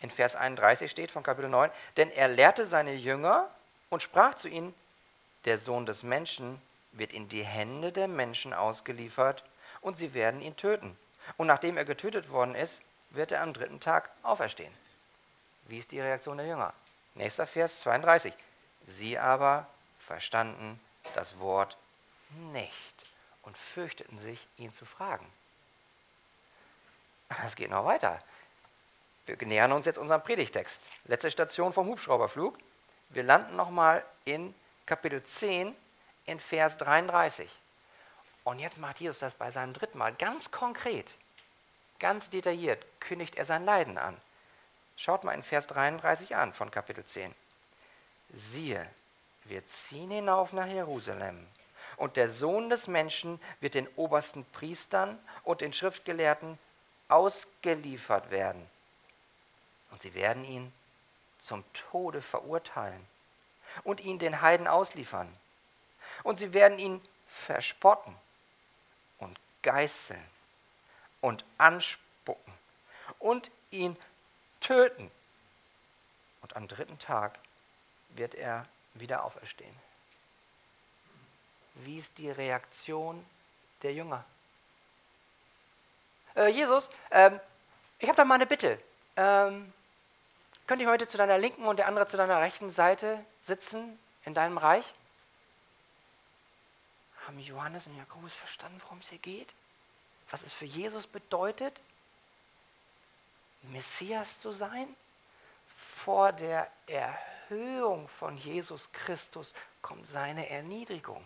In 0.00 0.10
Vers 0.10 0.36
31 0.36 0.90
steht 0.90 1.10
von 1.10 1.22
Kapitel 1.22 1.48
9, 1.48 1.70
denn 1.96 2.10
er 2.10 2.28
lehrte 2.28 2.66
seine 2.66 2.94
Jünger 2.94 3.48
und 3.90 4.02
sprach 4.02 4.34
zu 4.34 4.48
ihnen, 4.48 4.74
der 5.44 5.58
Sohn 5.58 5.86
des 5.86 6.02
Menschen 6.02 6.60
wird 6.92 7.12
in 7.12 7.28
die 7.28 7.44
Hände 7.44 7.92
der 7.92 8.08
Menschen 8.08 8.52
ausgeliefert 8.52 9.44
und 9.80 9.98
sie 9.98 10.14
werden 10.14 10.40
ihn 10.40 10.56
töten. 10.56 10.96
Und 11.36 11.46
nachdem 11.46 11.76
er 11.76 11.84
getötet 11.84 12.30
worden 12.30 12.54
ist, 12.54 12.80
wird 13.10 13.32
er 13.32 13.42
am 13.42 13.52
dritten 13.52 13.80
Tag 13.80 14.10
auferstehen. 14.22 14.72
Wie 15.66 15.78
ist 15.78 15.92
die 15.92 16.00
Reaktion 16.00 16.36
der 16.36 16.46
Jünger? 16.46 16.72
Nächster 17.14 17.46
Vers 17.46 17.80
32. 17.80 18.34
Sie 18.86 19.18
aber 19.18 19.66
verstanden 20.00 20.80
das 21.14 21.38
Wort 21.38 21.76
nicht 22.52 23.06
und 23.42 23.56
fürchteten 23.56 24.18
sich, 24.18 24.46
ihn 24.58 24.72
zu 24.72 24.84
fragen. 24.84 25.26
Es 27.44 27.56
geht 27.56 27.70
noch 27.70 27.84
weiter. 27.84 28.18
Wir 29.26 29.36
nähern 29.46 29.72
uns 29.72 29.86
jetzt 29.86 29.98
unserem 29.98 30.22
Predigtext. 30.22 30.86
Letzte 31.06 31.30
Station 31.30 31.72
vom 31.72 31.86
Hubschrauberflug. 31.86 32.58
Wir 33.08 33.22
landen 33.22 33.56
nochmal 33.56 34.04
in 34.24 34.54
Kapitel 34.84 35.22
10 35.22 35.74
in 36.26 36.40
Vers 36.40 36.76
33. 36.78 37.50
Und 38.44 38.58
jetzt 38.58 38.78
macht 38.78 39.00
Jesus 39.00 39.20
das 39.20 39.32
bei 39.34 39.50
seinem 39.50 39.72
dritten 39.72 39.96
Mal 39.96 40.12
ganz 40.12 40.50
konkret, 40.50 41.14
ganz 41.98 42.28
detailliert, 42.28 42.84
kündigt 43.00 43.36
er 43.36 43.46
sein 43.46 43.64
Leiden 43.64 43.96
an. 43.96 44.16
Schaut 44.98 45.24
mal 45.24 45.32
in 45.32 45.42
Vers 45.42 45.66
33 45.68 46.36
an 46.36 46.52
von 46.52 46.70
Kapitel 46.70 47.04
10. 47.04 47.34
Siehe, 48.34 48.86
wir 49.44 49.66
ziehen 49.66 50.10
hinauf 50.10 50.52
nach 50.52 50.66
Jerusalem, 50.66 51.46
und 51.96 52.16
der 52.16 52.28
Sohn 52.28 52.70
des 52.70 52.86
Menschen 52.86 53.40
wird 53.60 53.74
den 53.74 53.88
obersten 53.96 54.44
Priestern 54.46 55.18
und 55.44 55.60
den 55.60 55.72
Schriftgelehrten 55.72 56.58
ausgeliefert 57.08 58.30
werden. 58.30 58.68
Und 59.90 60.02
sie 60.02 60.14
werden 60.14 60.44
ihn 60.44 60.72
zum 61.38 61.64
Tode 61.72 62.22
verurteilen 62.22 63.06
und 63.82 64.00
ihn 64.00 64.18
den 64.18 64.40
Heiden 64.40 64.66
ausliefern. 64.66 65.30
Und 66.22 66.38
sie 66.38 66.52
werden 66.52 66.78
ihn 66.78 67.00
verspotten 67.28 68.14
und 69.18 69.38
geißeln 69.62 70.24
und 71.20 71.44
anspucken 71.58 72.52
und 73.18 73.50
ihn 73.70 73.96
töten. 74.60 75.10
Und 76.42 76.56
am 76.56 76.68
dritten 76.68 76.98
Tag 76.98 77.38
wird 78.10 78.34
er 78.34 78.66
wieder 78.94 79.24
auferstehen. 79.24 79.74
Wie 81.76 81.98
ist 81.98 82.16
die 82.18 82.30
Reaktion 82.30 83.24
der 83.82 83.92
Jünger? 83.92 84.24
Äh, 86.36 86.48
Jesus, 86.48 86.88
ähm, 87.10 87.40
ich 87.98 88.08
habe 88.08 88.16
da 88.16 88.24
mal 88.24 88.36
eine 88.36 88.46
Bitte. 88.46 88.78
Ähm, 89.16 89.72
könnte 90.66 90.86
heute 90.86 91.06
zu 91.06 91.16
deiner 91.16 91.38
linken 91.38 91.66
und 91.66 91.76
der 91.76 91.88
andere 91.88 92.06
zu 92.06 92.16
deiner 92.16 92.40
rechten 92.40 92.70
Seite 92.70 93.24
sitzen 93.42 93.98
in 94.24 94.34
deinem 94.34 94.58
Reich? 94.58 94.94
Haben 97.26 97.38
Johannes 97.38 97.86
und 97.86 97.96
Jakobus 97.96 98.34
verstanden, 98.34 98.80
worum 98.82 98.98
es 98.98 99.08
hier 99.08 99.18
geht? 99.18 99.52
Was 100.30 100.42
es 100.42 100.52
für 100.52 100.64
Jesus 100.64 101.06
bedeutet, 101.06 101.78
Messias 103.62 104.40
zu 104.40 104.52
sein? 104.52 104.88
Vor 105.94 106.32
der 106.32 106.70
Erhöhung 106.86 108.08
von 108.08 108.36
Jesus 108.36 108.88
Christus 108.92 109.54
kommt 109.80 110.06
seine 110.06 110.48
Erniedrigung. 110.50 111.24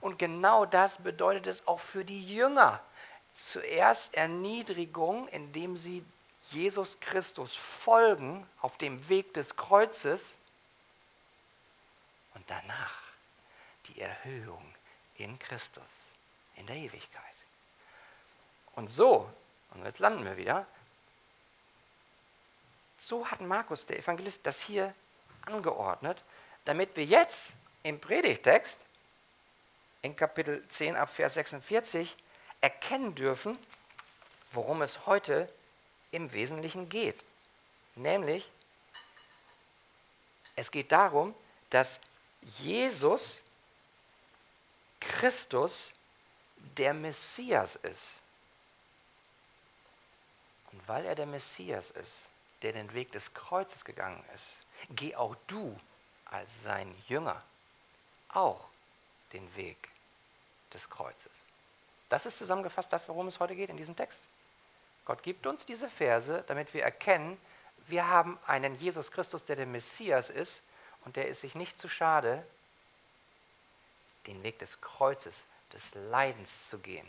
Und 0.00 0.18
genau 0.18 0.66
das 0.66 0.98
bedeutet 0.98 1.46
es 1.46 1.66
auch 1.66 1.80
für 1.80 2.04
die 2.04 2.34
Jünger. 2.34 2.80
Zuerst 3.34 4.14
Erniedrigung, 4.14 5.28
indem 5.28 5.76
sie 5.76 6.04
Jesus 6.50 6.98
Christus 7.00 7.54
folgen 7.54 8.46
auf 8.60 8.76
dem 8.78 9.08
Weg 9.08 9.34
des 9.34 9.56
Kreuzes 9.56 10.36
und 12.34 12.48
danach 12.50 12.98
die 13.86 14.00
Erhöhung 14.00 14.64
in 15.16 15.38
Christus, 15.38 15.82
in 16.56 16.66
der 16.66 16.76
Ewigkeit. 16.76 17.22
Und 18.74 18.88
so, 18.88 19.30
und 19.70 19.84
jetzt 19.84 19.98
landen 19.98 20.24
wir 20.24 20.36
wieder, 20.36 20.66
so 22.98 23.26
hat 23.26 23.40
Markus, 23.40 23.86
der 23.86 23.98
Evangelist, 23.98 24.44
das 24.44 24.60
hier 24.60 24.94
angeordnet, 25.46 26.22
damit 26.64 26.96
wir 26.96 27.04
jetzt 27.04 27.54
im 27.82 28.00
Predigtext 28.00 28.80
in 30.02 30.16
Kapitel 30.16 30.66
10 30.68 30.96
ab 30.96 31.10
Vers 31.10 31.34
46 31.34 32.16
erkennen 32.60 33.14
dürfen, 33.14 33.58
worum 34.52 34.82
es 34.82 35.06
heute 35.06 35.48
im 36.10 36.32
Wesentlichen 36.32 36.88
geht. 36.88 37.22
Nämlich, 37.94 38.50
es 40.56 40.70
geht 40.70 40.92
darum, 40.92 41.34
dass 41.70 42.00
Jesus 42.58 43.38
Christus 45.00 45.92
der 46.76 46.94
Messias 46.94 47.76
ist. 47.76 48.20
Und 50.72 50.86
weil 50.88 51.04
er 51.04 51.14
der 51.14 51.26
Messias 51.26 51.90
ist, 51.90 52.18
der 52.62 52.72
den 52.72 52.92
Weg 52.92 53.12
des 53.12 53.32
Kreuzes 53.34 53.84
gegangen 53.84 54.22
ist, 54.34 54.96
geh 54.96 55.16
auch 55.16 55.34
du 55.46 55.78
als 56.26 56.62
sein 56.62 56.94
Jünger 57.08 57.42
auch 58.28 58.68
den 59.32 59.54
Weg 59.56 59.88
des 60.72 60.88
Kreuzes. 60.88 61.32
Das 62.08 62.26
ist 62.26 62.38
zusammengefasst 62.38 62.92
das, 62.92 63.08
worum 63.08 63.28
es 63.28 63.40
heute 63.40 63.54
geht 63.54 63.70
in 63.70 63.76
diesem 63.76 63.96
Text. 63.96 64.22
Gott 65.04 65.22
gibt 65.22 65.46
uns 65.46 65.66
diese 65.66 65.88
Verse, 65.88 66.44
damit 66.46 66.72
wir 66.74 66.82
erkennen, 66.82 67.40
wir 67.86 68.06
haben 68.06 68.38
einen 68.46 68.76
Jesus 68.76 69.10
Christus, 69.10 69.44
der 69.44 69.56
der 69.56 69.66
Messias 69.66 70.30
ist 70.30 70.62
und 71.04 71.16
der 71.16 71.28
ist 71.28 71.40
sich 71.40 71.54
nicht 71.54 71.78
zu 71.78 71.88
schade, 71.88 72.46
den 74.26 74.42
Weg 74.42 74.58
des 74.58 74.80
Kreuzes, 74.80 75.44
des 75.72 75.94
Leidens 75.94 76.68
zu 76.68 76.78
gehen. 76.78 77.08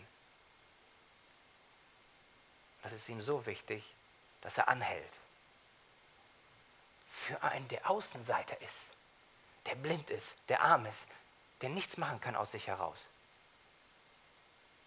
Das 2.84 2.94
ist 2.94 3.08
ihm 3.10 3.22
so 3.22 3.46
wichtig, 3.46 3.84
dass 4.42 4.58
er 4.58 4.68
anhält. 4.68 5.14
Für 7.12 7.42
einen, 7.44 7.68
der 7.68 7.90
Außenseiter 7.90 8.60
ist, 8.62 8.90
der 9.68 9.76
blind 9.76 10.10
ist, 10.10 10.36
der 10.50 10.64
arm 10.64 10.86
ist, 10.88 11.06
der 11.62 11.70
nichts 11.70 11.98
machen 11.98 12.20
kann 12.20 12.36
aus 12.36 12.52
sich 12.52 12.68
heraus, 12.68 12.98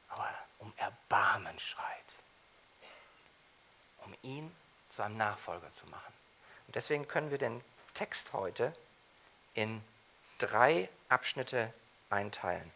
aber 0.08 0.28
um 0.58 0.72
Erbarmen 0.76 1.58
schreit, 1.58 2.13
um 4.04 4.14
ihn 4.22 4.54
zu 4.90 5.02
einem 5.02 5.16
Nachfolger 5.16 5.72
zu 5.72 5.86
machen. 5.86 6.12
Und 6.66 6.76
deswegen 6.76 7.08
können 7.08 7.30
wir 7.30 7.38
den 7.38 7.60
Text 7.94 8.32
heute 8.32 8.74
in 9.54 9.82
drei 10.38 10.88
Abschnitte 11.08 11.72
einteilen. 12.10 12.70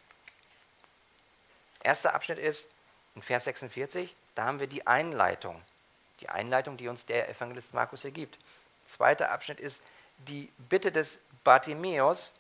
Erster 1.83 2.15
Abschnitt 2.15 2.39
ist 2.39 2.69
in 3.15 3.23
Vers 3.23 3.45
46, 3.45 4.15
da 4.35 4.47
haben 4.47 4.61
wir 4.61 4.67
die 4.67 4.87
Einleitung. 4.87 5.61
Die 6.21 6.29
Einleitung, 6.29 6.77
die 6.77 6.89
uns 6.89 7.07
der 7.07 7.29
Evangelist 7.29 7.75
Markus 7.75 8.03
hier 8.03 8.11
gibt. 8.11 8.39
Zweiter 8.89 9.31
Abschnitt 9.31 9.61
ist 9.61 9.83
die 10.19 10.51
Bitte 10.59 10.91
des 10.91 11.19
Bartimäus 11.45 12.33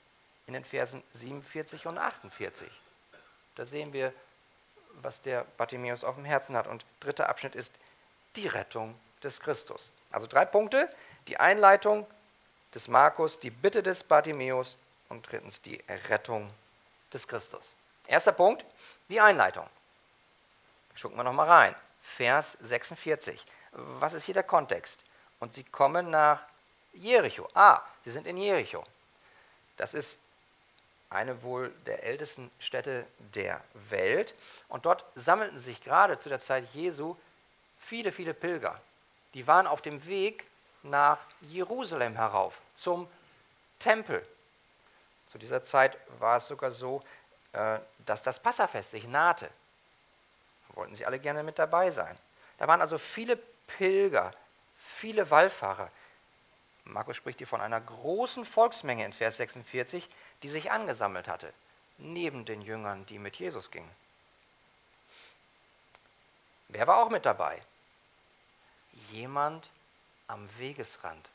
in 0.46 0.54
den 0.54 0.64
Versen 0.64 1.02
47 1.12 1.86
und 1.86 1.98
48. 1.98 2.68
Da 3.54 3.66
sehen 3.66 3.92
wir, 3.92 4.12
was 5.02 5.20
der 5.20 5.44
Bartimäus 5.56 6.04
auf 6.04 6.16
dem 6.16 6.24
Herzen 6.24 6.56
hat. 6.56 6.66
Und 6.66 6.84
dritter 7.00 7.28
Abschnitt 7.28 7.54
ist 7.54 7.72
die 8.38 8.46
Rettung 8.46 8.94
des 9.22 9.40
Christus. 9.40 9.90
Also 10.10 10.26
drei 10.26 10.44
Punkte, 10.44 10.88
die 11.26 11.38
Einleitung 11.38 12.06
des 12.74 12.86
Markus, 12.88 13.40
die 13.40 13.50
Bitte 13.50 13.82
des 13.82 14.04
Bartimäus 14.04 14.76
und 15.08 15.30
drittens 15.30 15.60
die 15.60 15.82
Rettung 16.08 16.48
des 17.12 17.26
Christus. 17.26 17.72
Erster 18.06 18.32
Punkt, 18.32 18.64
die 19.08 19.20
Einleitung. 19.20 19.66
Schauen 20.94 21.16
wir 21.16 21.24
nochmal 21.24 21.48
rein. 21.48 21.74
Vers 22.00 22.56
46. 22.60 23.44
Was 23.72 24.14
ist 24.14 24.24
hier 24.24 24.34
der 24.34 24.44
Kontext? 24.44 25.00
Und 25.40 25.54
sie 25.54 25.64
kommen 25.64 26.10
nach 26.10 26.42
Jericho. 26.92 27.48
Ah, 27.54 27.82
sie 28.04 28.10
sind 28.10 28.26
in 28.26 28.36
Jericho. 28.36 28.84
Das 29.76 29.94
ist 29.94 30.18
eine 31.10 31.42
wohl 31.42 31.70
der 31.86 32.04
ältesten 32.04 32.50
Städte 32.58 33.06
der 33.34 33.62
Welt. 33.90 34.34
Und 34.68 34.86
dort 34.86 35.04
sammelten 35.14 35.58
sich 35.58 35.82
gerade 35.82 36.18
zu 36.18 36.28
der 36.28 36.40
Zeit 36.40 36.64
Jesu 36.72 37.16
viele, 37.88 38.12
viele 38.12 38.34
Pilger. 38.34 38.80
Die 39.34 39.46
waren 39.46 39.66
auf 39.66 39.82
dem 39.82 40.06
Weg 40.06 40.44
nach 40.82 41.18
Jerusalem 41.40 42.16
herauf, 42.16 42.60
zum 42.74 43.08
Tempel. 43.78 44.24
Zu 45.28 45.38
dieser 45.38 45.62
Zeit 45.62 45.96
war 46.18 46.36
es 46.36 46.46
sogar 46.46 46.70
so, 46.70 47.02
äh, 47.52 47.78
dass 48.06 48.22
das 48.22 48.38
Passafest 48.38 48.90
sich 48.90 49.06
nahte. 49.06 49.48
Da 50.68 50.76
wollten 50.76 50.94
sie 50.94 51.06
alle 51.06 51.18
gerne 51.18 51.42
mit 51.42 51.58
dabei 51.58 51.90
sein. 51.90 52.16
Da 52.58 52.68
waren 52.68 52.80
also 52.80 52.98
viele 52.98 53.36
Pilger, 53.36 54.32
viele 54.76 55.30
Wallfahrer. 55.30 55.90
Markus 56.84 57.16
spricht 57.16 57.38
hier 57.38 57.46
von 57.46 57.60
einer 57.60 57.80
großen 57.80 58.44
Volksmenge 58.44 59.04
in 59.04 59.12
Vers 59.12 59.36
46, 59.36 60.08
die 60.42 60.48
sich 60.48 60.70
angesammelt 60.70 61.28
hatte, 61.28 61.52
neben 61.98 62.44
den 62.44 62.62
Jüngern, 62.62 63.04
die 63.06 63.18
mit 63.18 63.36
Jesus 63.36 63.70
gingen. 63.70 63.90
Wer 66.68 66.86
war 66.86 66.98
auch 66.98 67.10
mit 67.10 67.26
dabei? 67.26 67.60
Jemand 69.10 69.68
am 70.26 70.48
Wegesrand. 70.58 71.28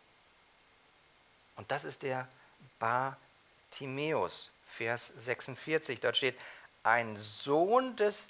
Und 1.55 1.69
das 1.71 1.83
ist 1.83 2.03
der 2.03 2.27
Bartimäus, 2.79 4.49
Vers 4.65 5.13
46. 5.17 5.99
Dort 5.99 6.17
steht, 6.17 6.37
ein 6.83 7.17
Sohn 7.17 7.95
des 7.95 8.27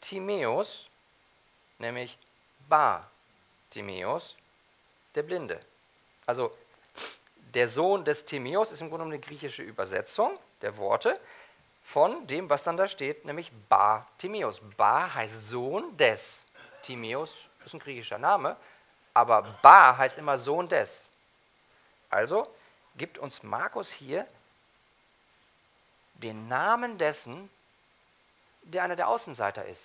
Timäus, 0.00 0.86
nämlich 1.78 2.16
Bar-Timäus, 2.68 4.36
der 5.14 5.22
Blinde. 5.22 5.60
Also 6.26 6.56
der 7.54 7.68
Sohn 7.68 8.04
des 8.04 8.24
Timäus 8.24 8.70
ist 8.70 8.80
im 8.80 8.90
Grunde 8.90 9.06
eine 9.06 9.18
griechische 9.18 9.62
Übersetzung 9.62 10.38
der 10.62 10.76
Worte 10.76 11.18
von 11.82 12.26
dem, 12.26 12.50
was 12.50 12.62
dann 12.62 12.76
da 12.76 12.86
steht, 12.86 13.24
nämlich 13.24 13.50
Bar 13.68 14.06
Timäus. 14.18 14.60
Bar 14.76 15.14
heißt 15.14 15.48
Sohn 15.48 15.96
des. 15.96 16.42
Timäus 16.82 17.32
ist 17.66 17.74
ein 17.74 17.80
griechischer 17.80 18.18
Name, 18.18 18.56
aber 19.12 19.42
Bar 19.62 19.98
heißt 19.98 20.18
immer 20.18 20.38
Sohn 20.38 20.66
des. 20.66 21.08
Also 22.08 22.54
gibt 22.96 23.18
uns 23.18 23.42
Markus 23.42 23.90
hier 23.90 24.26
den 26.14 26.48
Namen 26.48 26.96
dessen, 26.96 27.50
der 28.62 28.84
einer 28.84 28.96
der 28.96 29.08
Außenseiter 29.08 29.64
ist, 29.66 29.84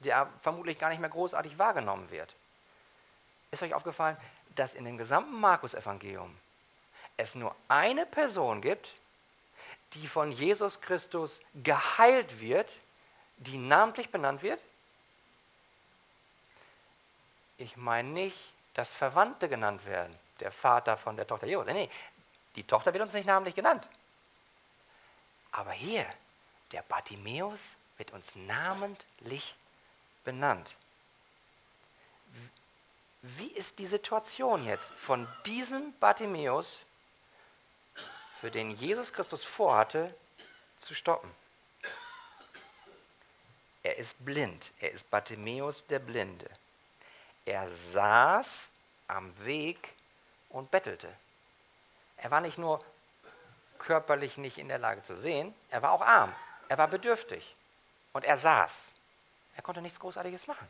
der 0.00 0.28
vermutlich 0.42 0.78
gar 0.78 0.90
nicht 0.90 1.00
mehr 1.00 1.10
großartig 1.10 1.58
wahrgenommen 1.58 2.10
wird. 2.10 2.34
Ist 3.50 3.62
euch 3.62 3.74
aufgefallen, 3.74 4.16
dass 4.54 4.74
in 4.74 4.84
dem 4.84 4.96
gesamten 4.96 5.40
Markus-Evangelium 5.40 6.36
es 7.16 7.34
nur 7.34 7.54
eine 7.68 8.06
Person 8.06 8.60
gibt, 8.60 8.92
die 9.94 10.06
von 10.08 10.30
Jesus 10.30 10.80
Christus 10.80 11.40
geheilt 11.54 12.40
wird, 12.40 12.70
die 13.38 13.58
namentlich 13.58 14.10
benannt 14.10 14.42
wird? 14.42 14.60
Ich 17.58 17.76
meine 17.76 18.08
nicht, 18.08 18.36
dass 18.74 18.90
Verwandte 18.90 19.48
genannt 19.48 19.84
werden, 19.86 20.14
der 20.40 20.52
Vater 20.52 20.96
von 20.96 21.16
der 21.16 21.26
Tochter 21.26 21.46
Jesus. 21.46 21.66
Nee, 21.66 21.90
die 22.54 22.64
Tochter 22.64 22.92
wird 22.92 23.02
uns 23.02 23.12
nicht 23.12 23.26
namentlich 23.26 23.54
genannt. 23.54 23.86
Aber 25.52 25.72
hier, 25.72 26.06
der 26.72 26.82
Bartimäus 26.82 27.70
wird 27.96 28.12
uns 28.12 28.36
namentlich 28.36 29.54
benannt. 30.24 30.76
Wie 33.22 33.48
ist 33.48 33.78
die 33.78 33.86
Situation 33.86 34.66
jetzt 34.66 34.90
von 34.90 35.26
diesem 35.46 35.92
Bartimäus, 35.98 36.78
für 38.40 38.50
den 38.50 38.70
Jesus 38.70 39.12
Christus 39.12 39.44
vorhatte, 39.44 40.14
zu 40.78 40.94
stoppen? 40.94 41.30
Er 43.82 43.96
ist 43.96 44.22
blind. 44.24 44.70
Er 44.80 44.92
ist 44.92 45.10
Bartimäus 45.10 45.86
der 45.86 46.00
Blinde. 46.00 46.50
Er 47.46 47.68
saß 47.68 48.68
am 49.08 49.32
Weg 49.44 49.94
und 50.50 50.70
bettelte. 50.70 51.08
Er 52.18 52.30
war 52.30 52.40
nicht 52.40 52.58
nur 52.58 52.84
körperlich 53.78 54.36
nicht 54.36 54.58
in 54.58 54.68
der 54.68 54.78
Lage 54.78 55.02
zu 55.04 55.16
sehen, 55.16 55.54
er 55.70 55.80
war 55.82 55.92
auch 55.92 56.00
arm, 56.00 56.34
er 56.68 56.76
war 56.76 56.88
bedürftig 56.88 57.54
und 58.12 58.24
er 58.24 58.36
saß. 58.36 58.90
Er 59.56 59.62
konnte 59.62 59.80
nichts 59.80 60.00
Großartiges 60.00 60.46
machen. 60.48 60.66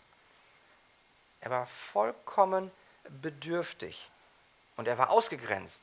Er 1.41 1.51
war 1.51 1.67
vollkommen 1.67 2.71
bedürftig 3.09 4.11
und 4.77 4.87
er 4.87 4.99
war 4.99 5.11
ausgegrenzt 5.11 5.83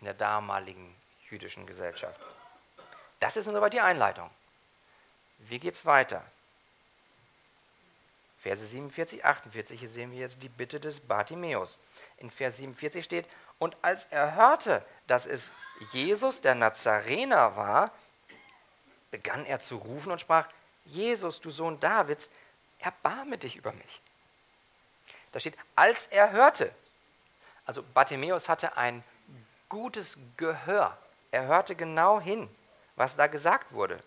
in 0.00 0.06
der 0.06 0.14
damaligen 0.14 0.94
jüdischen 1.30 1.66
Gesellschaft. 1.66 2.20
Das 3.20 3.36
ist 3.36 3.44
soweit 3.44 3.72
die 3.72 3.80
Einleitung. 3.80 4.30
Wie 5.38 5.58
geht 5.58 5.74
es 5.74 5.86
weiter? 5.86 6.24
Verse 8.44 8.66
47, 8.66 9.24
48, 9.24 9.80
hier 9.80 9.88
sehen 9.88 10.12
wir 10.12 10.18
jetzt 10.18 10.42
die 10.42 10.50
Bitte 10.50 10.78
des 10.78 11.00
Bartimäus. 11.00 11.78
In 12.18 12.28
Vers 12.28 12.58
47 12.58 13.02
steht, 13.02 13.26
und 13.58 13.74
als 13.80 14.04
er 14.10 14.34
hörte, 14.34 14.84
dass 15.06 15.24
es 15.24 15.50
Jesus 15.92 16.42
der 16.42 16.54
Nazarener 16.54 17.56
war, 17.56 17.90
begann 19.10 19.46
er 19.46 19.60
zu 19.60 19.76
rufen 19.76 20.12
und 20.12 20.20
sprach, 20.20 20.46
Jesus, 20.84 21.40
du 21.40 21.50
Sohn 21.50 21.80
Davids, 21.80 22.28
erbarme 22.80 23.38
dich 23.38 23.56
über 23.56 23.72
mich. 23.72 24.02
Da 25.32 25.40
steht, 25.40 25.56
als 25.74 26.06
er 26.08 26.32
hörte. 26.32 26.70
Also 27.64 27.82
Bartimäus 27.94 28.50
hatte 28.50 28.76
ein 28.76 29.02
gutes 29.70 30.18
Gehör. 30.36 30.98
Er 31.30 31.46
hörte 31.46 31.74
genau 31.74 32.20
hin, 32.20 32.54
was 32.94 33.16
da 33.16 33.26
gesagt 33.26 33.72
wurde. 33.72 33.98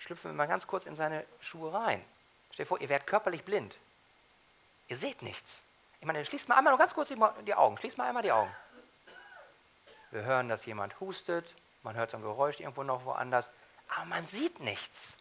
Schlüpfen 0.00 0.32
wir 0.32 0.36
mal 0.36 0.46
ganz 0.46 0.66
kurz 0.66 0.86
in 0.86 0.96
seine 0.96 1.24
Schuhe 1.40 1.72
rein. 1.72 2.04
Stell 2.52 2.64
dir 2.64 2.68
vor, 2.68 2.80
ihr 2.80 2.88
werdet 2.88 3.06
körperlich 3.06 3.44
blind. 3.44 3.76
Ihr 4.88 4.96
seht 4.96 5.22
nichts. 5.22 5.62
Ich 6.00 6.06
meine, 6.06 6.24
schließt 6.24 6.48
mal 6.48 6.56
einmal 6.56 6.72
noch 6.72 6.80
ganz 6.80 6.94
kurz 6.94 7.10
die 7.46 7.54
Augen. 7.54 7.76
Schließt 7.78 7.98
mal 7.98 8.08
einmal 8.08 8.22
die 8.22 8.32
Augen. 8.32 8.50
Wir 10.10 10.22
hören, 10.22 10.48
dass 10.48 10.66
jemand 10.66 10.98
hustet. 10.98 11.54
Man 11.82 11.94
hört 11.94 12.10
so 12.10 12.16
ein 12.16 12.22
Geräusch 12.22 12.58
irgendwo 12.58 12.82
noch 12.82 13.04
woanders. 13.04 13.50
Aber 13.88 14.06
man 14.06 14.26
sieht 14.26 14.58
nichts. 14.60 15.16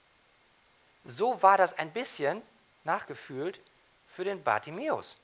So 1.06 1.42
war 1.44 1.58
das 1.58 1.78
ein 1.78 1.92
bisschen 1.92 2.42
nachgefühlt 2.84 3.60
für 4.08 4.24
den 4.24 4.44
Bartimäus. 4.44 5.15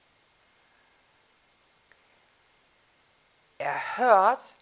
Er 3.58 3.98
hört, 3.98 4.54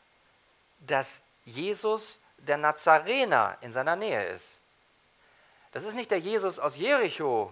dass 0.80 1.20
Jesus 1.46 2.20
der 2.38 2.58
Nazarener 2.58 3.58
in 3.62 3.72
seiner 3.72 3.96
Nähe 3.96 4.26
ist. 4.28 4.58
Das 5.74 5.84
ist 5.84 5.96
nicht 5.96 6.12
der 6.12 6.20
Jesus 6.20 6.60
aus 6.60 6.78
Jericho, 6.78 7.52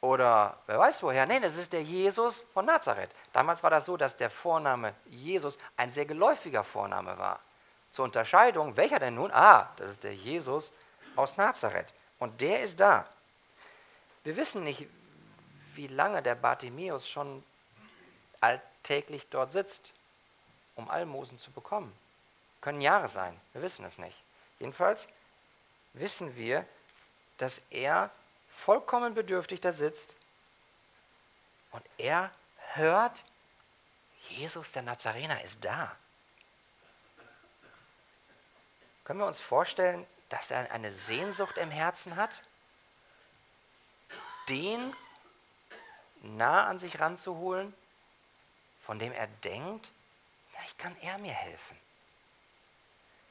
oder 0.00 0.56
wer 0.66 0.78
weiß 0.78 1.02
woher. 1.02 1.26
Nein, 1.26 1.42
es 1.42 1.56
ist 1.56 1.72
der 1.72 1.82
Jesus 1.82 2.34
von 2.54 2.64
Nazareth. 2.64 3.10
Damals 3.32 3.62
war 3.62 3.70
das 3.70 3.84
so, 3.84 3.96
dass 3.96 4.16
der 4.16 4.30
Vorname 4.30 4.94
Jesus 5.06 5.58
ein 5.76 5.92
sehr 5.92 6.06
geläufiger 6.06 6.64
Vorname 6.64 7.18
war. 7.18 7.40
Zur 7.92 8.06
Unterscheidung, 8.06 8.76
welcher 8.76 8.98
denn 8.98 9.16
nun? 9.16 9.30
Ah, 9.30 9.68
das 9.76 9.90
ist 9.90 10.04
der 10.04 10.14
Jesus 10.14 10.72
aus 11.16 11.36
Nazareth. 11.36 11.92
Und 12.18 12.40
der 12.40 12.62
ist 12.62 12.80
da. 12.80 13.06
Wir 14.24 14.36
wissen 14.36 14.64
nicht, 14.64 14.86
wie 15.74 15.88
lange 15.88 16.22
der 16.22 16.34
Bartimäus 16.34 17.08
schon 17.08 17.42
alltäglich 18.40 19.26
dort 19.28 19.52
sitzt, 19.52 19.92
um 20.76 20.88
Almosen 20.88 21.38
zu 21.38 21.50
bekommen. 21.50 21.92
Können 22.62 22.80
Jahre 22.80 23.08
sein, 23.08 23.38
wir 23.52 23.62
wissen 23.62 23.84
es 23.84 23.98
nicht. 23.98 24.16
Jedenfalls 24.58 25.08
wissen 25.94 26.36
wir, 26.36 26.64
dass 27.40 27.62
er 27.70 28.10
vollkommen 28.48 29.14
bedürftig 29.14 29.60
da 29.62 29.72
sitzt 29.72 30.14
und 31.70 31.82
er 31.96 32.30
hört, 32.74 33.24
Jesus 34.28 34.72
der 34.72 34.82
Nazarener 34.82 35.42
ist 35.42 35.64
da. 35.64 35.96
Können 39.04 39.20
wir 39.20 39.26
uns 39.26 39.40
vorstellen, 39.40 40.06
dass 40.28 40.50
er 40.50 40.70
eine 40.70 40.92
Sehnsucht 40.92 41.56
im 41.56 41.70
Herzen 41.70 42.16
hat, 42.16 42.42
den 44.50 44.94
nah 46.20 46.66
an 46.66 46.78
sich 46.78 47.00
ranzuholen, 47.00 47.74
von 48.84 48.98
dem 48.98 49.12
er 49.12 49.28
denkt, 49.44 49.90
vielleicht 50.50 50.78
kann 50.78 50.96
er 51.00 51.16
mir 51.16 51.32
helfen. 51.32 51.76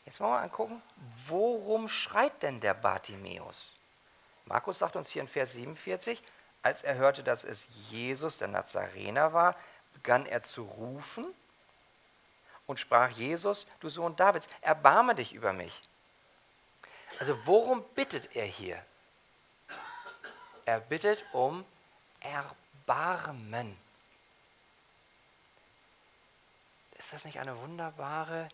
Jetzt 0.06 0.20
wollen 0.20 0.32
wir 0.32 0.42
angucken, 0.42 0.82
worum 1.28 1.88
schreit 1.88 2.42
denn 2.42 2.60
der 2.60 2.74
Bartimäus? 2.74 3.74
Markus 4.50 4.80
sagt 4.80 4.96
uns 4.96 5.10
hier 5.10 5.22
in 5.22 5.28
Vers 5.28 5.54
47, 5.54 6.24
als 6.64 6.82
er 6.82 6.96
hörte, 6.96 7.24
dass 7.24 7.44
es 7.44 7.68
Jesus, 7.92 8.40
der 8.40 8.48
Nazarener 8.48 9.32
war, 9.32 9.56
begann 9.94 10.26
er 10.26 10.42
zu 10.42 10.64
rufen 10.64 11.26
und 12.66 12.80
sprach, 12.80 13.12
Jesus, 13.12 13.68
du 13.80 13.90
Sohn 13.90 14.16
Davids, 14.16 14.50
erbarme 14.62 15.14
dich 15.14 15.34
über 15.34 15.54
mich. 15.54 15.84
Also 17.20 17.38
worum 17.46 17.84
bittet 17.94 18.36
er 18.36 18.46
hier? 18.46 18.84
Er 20.66 20.80
bittet 20.80 21.24
um 21.32 21.64
Erbarmen. 22.20 23.78
Ist 26.98 27.14
das 27.14 27.24
nicht 27.24 27.40
eine 27.40 27.56
wunderbare, 27.60 28.50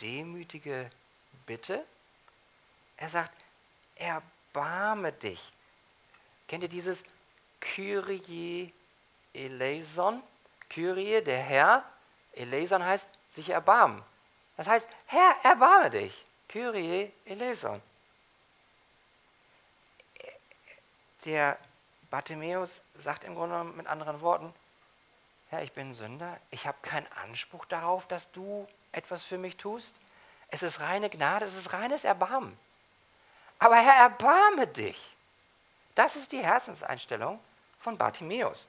demütige 0.00 0.90
Bitte? 1.46 1.84
Er 2.96 3.08
sagt, 3.08 3.32
erbarme 3.94 4.35
erbarme 4.56 5.12
dich. 5.12 5.52
Kennt 6.48 6.62
ihr 6.62 6.68
dieses 6.68 7.04
Kyrie 7.60 8.72
eleison? 9.34 10.22
Kyrie, 10.70 11.22
der 11.22 11.42
Herr. 11.42 11.84
Eleison 12.32 12.82
heißt 12.82 13.06
sich 13.30 13.50
erbarmen. 13.50 14.02
Das 14.56 14.66
heißt, 14.66 14.88
Herr, 15.06 15.36
erbarme 15.42 15.90
dich. 15.90 16.24
Kyrie 16.48 17.12
eleison. 17.26 17.82
Der 21.26 21.58
Bartimäus 22.10 22.80
sagt 22.94 23.24
im 23.24 23.34
Grunde 23.34 23.62
mit 23.64 23.86
anderen 23.86 24.22
Worten, 24.22 24.54
Herr, 25.50 25.62
ich 25.62 25.72
bin 25.72 25.92
Sünder, 25.92 26.40
ich 26.50 26.66
habe 26.66 26.78
keinen 26.80 27.06
Anspruch 27.24 27.66
darauf, 27.66 28.06
dass 28.08 28.32
du 28.32 28.66
etwas 28.92 29.22
für 29.22 29.38
mich 29.38 29.56
tust. 29.56 29.94
Es 30.48 30.62
ist 30.62 30.80
reine 30.80 31.10
Gnade, 31.10 31.44
es 31.44 31.56
ist 31.56 31.72
reines 31.72 32.04
Erbarmen. 32.04 32.58
Aber 33.58 33.76
Herr, 33.76 34.02
erbarme 34.02 34.66
dich. 34.66 35.16
Das 35.94 36.16
ist 36.16 36.32
die 36.32 36.42
Herzenseinstellung 36.42 37.40
von 37.78 37.96
Bartimäus. 37.96 38.66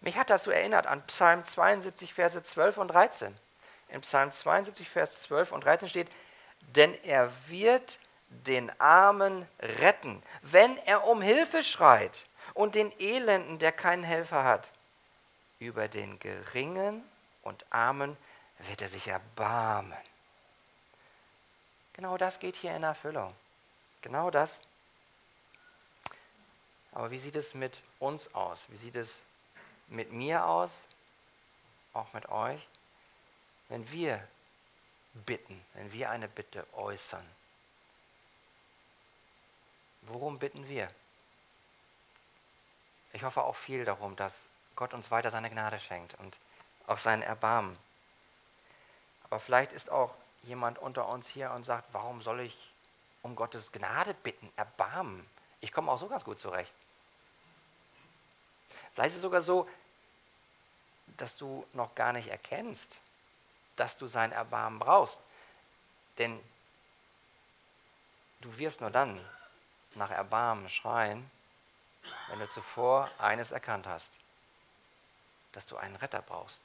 Mich 0.00 0.16
hat 0.16 0.30
das 0.30 0.44
so 0.44 0.50
erinnert 0.50 0.86
an 0.86 1.04
Psalm 1.06 1.44
72, 1.44 2.14
Verse 2.14 2.42
12 2.42 2.78
und 2.78 2.88
13. 2.88 3.34
In 3.88 4.00
Psalm 4.02 4.32
72, 4.32 4.88
Vers 4.88 5.22
12 5.22 5.52
und 5.52 5.64
13 5.64 5.88
steht, 5.88 6.08
denn 6.60 6.94
er 7.04 7.32
wird 7.48 7.98
den 8.28 8.72
Armen 8.80 9.46
retten, 9.60 10.22
wenn 10.42 10.76
er 10.78 11.06
um 11.06 11.22
Hilfe 11.22 11.62
schreit 11.62 12.24
und 12.54 12.74
den 12.74 12.92
Elenden, 13.00 13.58
der 13.58 13.72
keinen 13.72 14.02
Helfer 14.02 14.44
hat. 14.44 14.70
Über 15.58 15.88
den 15.88 16.18
Geringen 16.18 17.02
und 17.42 17.64
Armen 17.70 18.16
wird 18.68 18.82
er 18.82 18.88
sich 18.88 19.08
erbarmen. 19.08 19.96
Genau 21.94 22.18
das 22.18 22.38
geht 22.38 22.56
hier 22.56 22.74
in 22.74 22.82
Erfüllung. 22.82 23.34
Genau 24.06 24.30
das. 24.30 24.60
Aber 26.92 27.10
wie 27.10 27.18
sieht 27.18 27.34
es 27.34 27.54
mit 27.54 27.82
uns 27.98 28.32
aus? 28.36 28.62
Wie 28.68 28.76
sieht 28.76 28.94
es 28.94 29.20
mit 29.88 30.12
mir 30.12 30.46
aus? 30.46 30.70
Auch 31.92 32.12
mit 32.12 32.28
euch? 32.28 32.68
Wenn 33.68 33.90
wir 33.90 34.24
bitten, 35.12 35.60
wenn 35.74 35.90
wir 35.90 36.08
eine 36.10 36.28
Bitte 36.28 36.64
äußern, 36.74 37.26
worum 40.02 40.38
bitten 40.38 40.68
wir? 40.68 40.88
Ich 43.12 43.24
hoffe 43.24 43.42
auch 43.42 43.56
viel 43.56 43.84
darum, 43.84 44.14
dass 44.14 44.32
Gott 44.76 44.94
uns 44.94 45.10
weiter 45.10 45.32
seine 45.32 45.50
Gnade 45.50 45.80
schenkt 45.80 46.14
und 46.20 46.38
auch 46.86 46.98
sein 46.98 47.22
Erbarmen. 47.22 47.76
Aber 49.24 49.40
vielleicht 49.40 49.72
ist 49.72 49.90
auch 49.90 50.14
jemand 50.44 50.78
unter 50.78 51.08
uns 51.08 51.26
hier 51.26 51.50
und 51.50 51.64
sagt, 51.64 51.88
warum 51.90 52.22
soll 52.22 52.38
ich 52.38 52.65
um 53.26 53.34
Gottes 53.34 53.72
Gnade 53.72 54.14
bitten, 54.14 54.50
Erbarmen? 54.56 55.26
Ich 55.60 55.72
komme 55.72 55.90
auch 55.90 55.98
so 55.98 56.06
ganz 56.06 56.24
gut 56.24 56.38
zurecht. 56.38 56.72
Vielleicht 58.94 59.10
ist 59.10 59.16
es 59.16 59.22
sogar 59.22 59.42
so, 59.42 59.68
dass 61.16 61.36
du 61.36 61.66
noch 61.72 61.94
gar 61.94 62.12
nicht 62.12 62.28
erkennst, 62.28 62.98
dass 63.74 63.98
du 63.98 64.06
sein 64.06 64.32
Erbarmen 64.32 64.78
brauchst. 64.78 65.18
Denn 66.18 66.40
du 68.40 68.56
wirst 68.58 68.80
nur 68.80 68.90
dann 68.90 69.20
nach 69.96 70.10
Erbarmen 70.10 70.68
schreien, 70.68 71.28
wenn 72.28 72.38
du 72.38 72.48
zuvor 72.48 73.10
eines 73.18 73.50
erkannt 73.50 73.86
hast, 73.86 74.10
dass 75.52 75.66
du 75.66 75.76
einen 75.76 75.96
Retter 75.96 76.22
brauchst, 76.22 76.60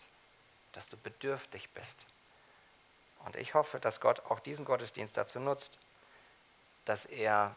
dass 0.73 0.87
du 0.89 0.97
bedürftig 0.97 1.69
bist. 1.71 2.05
Und 3.25 3.35
ich 3.35 3.55
hoffe, 3.55 3.79
dass 3.79 3.99
Gott 3.99 4.19
auch 4.29 4.39
diesen 4.39 4.63
Gottesdienst 4.63 5.17
dazu 5.17 5.39
nutzt, 5.39 5.77
dass 6.85 7.05
er 7.05 7.55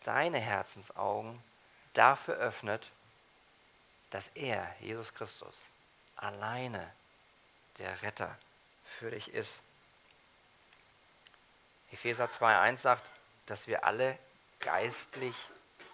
seine 0.00 0.38
Herzensaugen 0.38 1.42
dafür 1.92 2.34
öffnet, 2.34 2.90
dass 4.10 4.28
er, 4.28 4.74
Jesus 4.80 5.12
Christus, 5.14 5.70
alleine 6.16 6.92
der 7.78 8.02
Retter 8.02 8.36
für 8.84 9.10
dich 9.10 9.32
ist. 9.32 9.60
Epheser 11.90 12.26
2.1 12.26 12.78
sagt, 12.78 13.12
dass 13.46 13.66
wir 13.66 13.84
alle 13.84 14.18
geistlich 14.60 15.36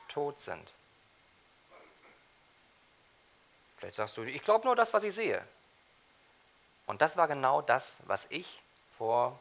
tot 0.08 0.40
sind. 0.40 0.72
Vielleicht 3.76 3.96
sagst 3.96 4.16
du, 4.16 4.22
ich 4.22 4.42
glaube 4.42 4.66
nur 4.66 4.76
das, 4.76 4.92
was 4.92 5.02
ich 5.02 5.14
sehe. 5.14 5.46
Und 6.86 7.02
das 7.02 7.16
war 7.16 7.28
genau 7.28 7.62
das, 7.62 7.98
was 8.04 8.26
ich 8.30 8.62
vor 8.96 9.38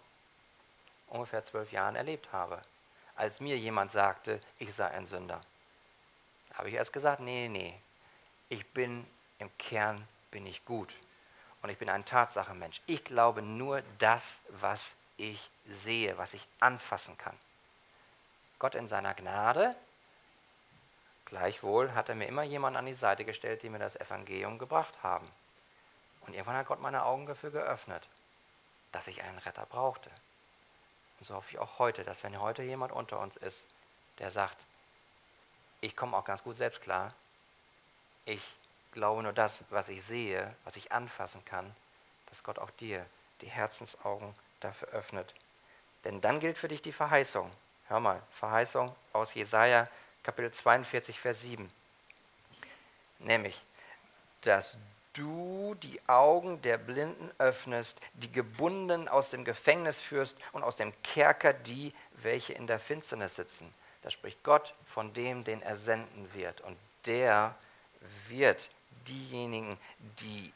ungefähr 1.13 1.45
zwölf 1.45 1.71
Jahren 1.71 1.95
erlebt 1.95 2.31
habe. 2.33 2.61
Als 3.15 3.39
mir 3.39 3.57
jemand 3.57 3.91
sagte, 3.91 4.41
ich 4.57 4.73
sei 4.73 4.87
ein 4.87 5.05
Sünder, 5.05 5.41
habe 6.55 6.69
ich 6.69 6.75
erst 6.75 6.93
gesagt, 6.93 7.21
nee, 7.21 7.47
nee, 7.47 7.79
ich 8.49 8.65
bin 8.71 9.05
im 9.39 9.55
Kern 9.57 10.07
bin 10.31 10.45
ich 10.45 10.65
gut. 10.65 10.93
Und 11.61 11.69
ich 11.69 11.77
bin 11.77 11.89
ein 11.89 12.03
Tatsachenmensch. 12.03 12.81
Ich 12.87 13.05
glaube 13.05 13.41
nur 13.41 13.81
das, 13.99 14.39
was 14.49 14.95
ich 15.17 15.49
sehe, 15.67 16.17
was 16.17 16.33
ich 16.33 16.45
anfassen 16.59 17.17
kann. 17.17 17.37
Gott 18.59 18.75
in 18.75 18.87
seiner 18.87 19.13
Gnade, 19.13 19.75
gleichwohl 21.25 21.93
hat 21.93 22.09
er 22.09 22.15
mir 22.15 22.27
immer 22.27 22.43
jemanden 22.43 22.79
an 22.79 22.85
die 22.85 22.93
Seite 22.93 23.23
gestellt, 23.23 23.63
die 23.63 23.69
mir 23.69 23.79
das 23.79 23.95
Evangelium 23.95 24.57
gebracht 24.57 24.93
haben. 25.03 25.29
Und 26.21 26.33
irgendwann 26.33 26.57
hat 26.57 26.67
Gott 26.67 26.81
meine 26.81 27.03
Augen 27.03 27.25
dafür 27.25 27.51
geöffnet, 27.51 28.03
dass 28.91 29.07
ich 29.07 29.21
einen 29.21 29.39
Retter 29.39 29.65
brauchte. 29.65 30.09
Und 31.23 31.27
so 31.27 31.35
hoffe 31.35 31.51
ich 31.51 31.57
auch 31.57 31.79
heute, 31.79 32.03
dass 32.03 32.21
wenn 32.21 32.37
heute 32.41 32.63
jemand 32.63 32.91
unter 32.91 33.17
uns 33.21 33.37
ist, 33.37 33.63
der 34.19 34.29
sagt, 34.29 34.57
ich 35.79 35.95
komme 35.95 36.17
auch 36.17 36.25
ganz 36.25 36.43
gut 36.43 36.57
selbst 36.57 36.81
klar, 36.81 37.13
ich 38.25 38.41
glaube 38.91 39.23
nur 39.23 39.31
das, 39.31 39.63
was 39.69 39.87
ich 39.87 40.03
sehe, 40.03 40.53
was 40.65 40.75
ich 40.75 40.91
anfassen 40.91 41.45
kann, 41.45 41.73
dass 42.25 42.43
Gott 42.43 42.59
auch 42.59 42.71
dir 42.71 43.05
die 43.39 43.47
Herzensaugen 43.47 44.33
dafür 44.59 44.89
öffnet. 44.89 45.33
Denn 46.03 46.19
dann 46.19 46.41
gilt 46.41 46.57
für 46.57 46.67
dich 46.67 46.81
die 46.81 46.91
Verheißung. 46.91 47.49
Hör 47.87 48.01
mal, 48.01 48.21
Verheißung 48.33 48.93
aus 49.13 49.33
Jesaja 49.33 49.87
Kapitel 50.23 50.51
42, 50.51 51.21
Vers 51.21 51.41
7. 51.43 51.71
Nämlich, 53.19 53.57
dass 54.41 54.77
du 55.13 55.75
die 55.75 55.99
Augen 56.07 56.61
der 56.61 56.77
Blinden 56.77 57.31
öffnest, 57.37 57.99
die 58.13 58.31
Gebundenen 58.31 59.07
aus 59.07 59.29
dem 59.29 59.45
Gefängnis 59.45 59.99
führst 60.01 60.35
und 60.51 60.63
aus 60.63 60.75
dem 60.75 60.93
Kerker 61.03 61.53
die, 61.53 61.93
welche 62.21 62.53
in 62.53 62.67
der 62.67 62.79
Finsternis 62.79 63.35
sitzen. 63.35 63.71
Da 64.01 64.09
spricht 64.09 64.43
Gott 64.43 64.73
von 64.85 65.13
dem, 65.13 65.43
den 65.43 65.61
er 65.61 65.75
senden 65.75 66.33
wird. 66.33 66.61
Und 66.61 66.77
der 67.05 67.55
wird 68.27 68.69
diejenigen, 69.07 69.77
die 70.19 70.51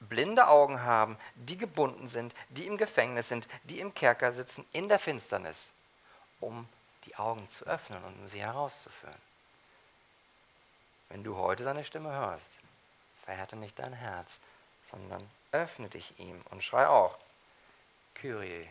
blinde 0.00 0.48
Augen 0.48 0.82
haben, 0.82 1.16
die 1.34 1.56
gebunden 1.56 2.08
sind, 2.08 2.34
die 2.50 2.66
im 2.66 2.76
Gefängnis 2.76 3.28
sind, 3.28 3.48
die 3.64 3.80
im 3.80 3.94
Kerker 3.94 4.32
sitzen, 4.32 4.64
in 4.72 4.88
der 4.88 4.98
Finsternis, 4.98 5.66
um 6.40 6.68
die 7.06 7.16
Augen 7.16 7.48
zu 7.48 7.64
öffnen 7.66 8.02
und 8.04 8.14
um 8.20 8.28
sie 8.28 8.40
herauszuführen. 8.40 9.14
Wenn 11.08 11.24
du 11.24 11.36
heute 11.36 11.64
seine 11.64 11.84
Stimme 11.84 12.12
hörst, 12.12 12.48
verhärte 13.24 13.56
nicht 13.56 13.78
dein 13.78 13.92
Herz, 13.92 14.38
sondern 14.90 15.28
öffne 15.52 15.88
dich 15.88 16.18
ihm 16.18 16.42
und 16.50 16.62
schrei 16.62 16.86
auch, 16.86 17.16
Kyrie 18.14 18.68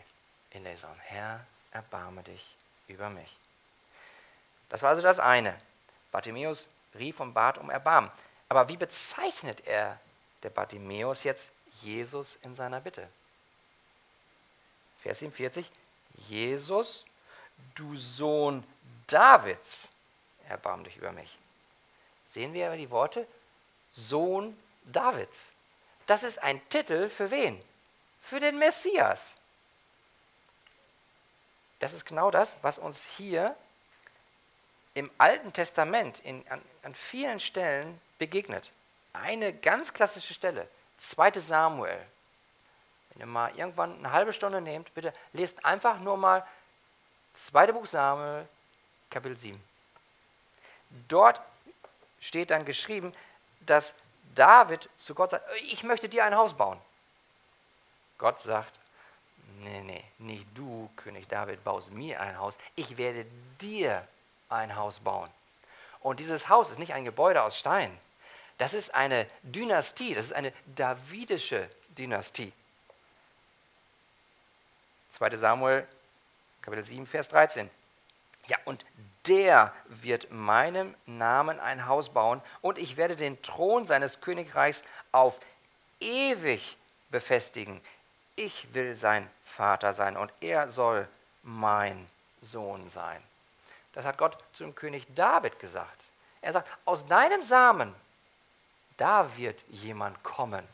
eleison, 0.50 0.96
Herr, 1.00 1.44
erbarme 1.72 2.22
dich 2.22 2.44
über 2.86 3.10
mich. 3.10 3.36
Das 4.68 4.82
war 4.82 4.90
also 4.90 5.02
das 5.02 5.18
eine. 5.18 5.58
Bartimäus 6.10 6.68
rief 6.94 7.20
und 7.20 7.34
bat 7.34 7.58
um 7.58 7.70
Erbarmen. 7.70 8.10
Aber 8.48 8.68
wie 8.68 8.76
bezeichnet 8.76 9.66
er, 9.66 9.98
der 10.42 10.50
Bartimäus, 10.50 11.24
jetzt 11.24 11.50
Jesus 11.82 12.36
in 12.42 12.54
seiner 12.54 12.80
Bitte? 12.80 13.08
Vers 15.02 15.18
47, 15.18 15.70
Jesus, 16.28 17.04
du 17.74 17.96
Sohn 17.96 18.64
Davids, 19.06 19.88
erbarm 20.48 20.84
dich 20.84 20.96
über 20.96 21.12
mich. 21.12 21.38
Sehen 22.26 22.52
wir 22.52 22.66
aber 22.66 22.76
die 22.76 22.90
Worte 22.90 23.26
Sohn 23.94 24.56
Davids. 24.84 25.52
Das 26.06 26.22
ist 26.22 26.42
ein 26.42 26.66
Titel 26.68 27.08
für 27.08 27.30
wen? 27.30 27.62
Für 28.22 28.40
den 28.40 28.58
Messias. 28.58 29.36
Das 31.78 31.92
ist 31.92 32.04
genau 32.04 32.30
das, 32.30 32.56
was 32.62 32.78
uns 32.78 33.04
hier 33.04 33.56
im 34.94 35.10
Alten 35.18 35.52
Testament 35.52 36.20
in, 36.20 36.44
an, 36.48 36.62
an 36.82 36.94
vielen 36.94 37.40
Stellen 37.40 38.00
begegnet. 38.18 38.70
Eine 39.12 39.52
ganz 39.52 39.92
klassische 39.92 40.34
Stelle, 40.34 40.68
2 40.98 41.32
Samuel. 41.40 42.00
Wenn 43.10 43.20
ihr 43.20 43.26
mal 43.26 43.54
irgendwann 43.56 43.98
eine 43.98 44.12
halbe 44.12 44.32
Stunde 44.32 44.60
nehmt, 44.60 44.92
bitte 44.94 45.12
lest 45.32 45.64
einfach 45.64 45.98
nur 46.00 46.16
mal 46.16 46.46
2. 47.34 47.72
Buch 47.72 47.86
Samuel, 47.86 48.48
Kapitel 49.10 49.36
7. 49.36 49.62
Dort 51.08 51.40
steht 52.20 52.50
dann 52.50 52.64
geschrieben, 52.64 53.12
dass 53.66 53.94
David 54.34 54.88
zu 54.98 55.14
Gott 55.14 55.30
sagt, 55.30 55.44
ich 55.70 55.82
möchte 55.84 56.08
dir 56.08 56.24
ein 56.24 56.34
Haus 56.34 56.54
bauen. 56.54 56.78
Gott 58.18 58.40
sagt, 58.40 58.72
nee, 59.60 59.80
nee, 59.80 60.04
nicht 60.18 60.46
du, 60.54 60.90
König 60.96 61.28
David, 61.28 61.62
baust 61.64 61.90
mir 61.92 62.20
ein 62.20 62.38
Haus, 62.38 62.56
ich 62.76 62.96
werde 62.96 63.26
dir 63.60 64.06
ein 64.48 64.76
Haus 64.76 65.00
bauen. 65.00 65.30
Und 66.00 66.20
dieses 66.20 66.48
Haus 66.48 66.70
ist 66.70 66.78
nicht 66.78 66.94
ein 66.94 67.04
Gebäude 67.04 67.42
aus 67.42 67.58
Stein, 67.58 67.96
das 68.58 68.74
ist 68.74 68.94
eine 68.94 69.26
Dynastie, 69.42 70.14
das 70.14 70.26
ist 70.26 70.32
eine 70.32 70.52
davidische 70.76 71.68
Dynastie. 71.98 72.52
2 75.12 75.36
Samuel, 75.36 75.86
Kapitel 76.62 76.84
7, 76.84 77.06
Vers 77.06 77.28
13. 77.28 77.70
Ja, 78.46 78.58
und 78.64 78.84
der 79.26 79.72
wird 79.86 80.30
meinem 80.30 80.94
Namen 81.06 81.58
ein 81.60 81.86
Haus 81.86 82.10
bauen 82.10 82.42
und 82.60 82.78
ich 82.78 82.96
werde 82.96 83.16
den 83.16 83.40
Thron 83.42 83.86
seines 83.86 84.20
Königreichs 84.20 84.84
auf 85.12 85.40
ewig 86.00 86.76
befestigen. 87.10 87.80
Ich 88.36 88.74
will 88.74 88.94
sein 88.94 89.30
Vater 89.44 89.94
sein 89.94 90.16
und 90.16 90.32
er 90.40 90.68
soll 90.68 91.08
mein 91.42 92.06
Sohn 92.42 92.88
sein. 92.88 93.22
Das 93.92 94.04
hat 94.04 94.18
Gott 94.18 94.36
zum 94.52 94.74
König 94.74 95.06
David 95.14 95.58
gesagt. 95.58 96.00
Er 96.42 96.52
sagt, 96.52 96.68
aus 96.84 97.06
deinem 97.06 97.40
Samen, 97.40 97.94
da 98.96 99.36
wird 99.36 99.62
jemand 99.68 100.22
kommen. 100.22 100.66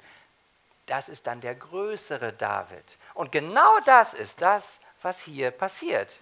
Das 0.87 1.09
ist 1.09 1.27
dann 1.27 1.41
der 1.41 1.55
größere 1.55 2.33
David. 2.33 2.97
Und 3.15 3.31
genau 3.31 3.79
das 3.85 4.15
ist 4.15 4.43
das, 4.43 4.81
was 5.03 5.21
hier 5.21 5.51
passiert. 5.51 6.19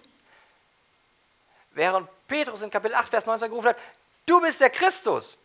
Während 1.71 2.09
Petrus 2.27 2.61
in 2.61 2.71
Kapitel 2.71 2.95
8, 2.95 3.09
Vers 3.09 3.25
19 3.25 3.49
gerufen 3.49 3.69
hat, 3.69 3.77
du 4.25 4.41
bist 4.41 4.59
der 4.59 4.69
Christus, 4.69 5.37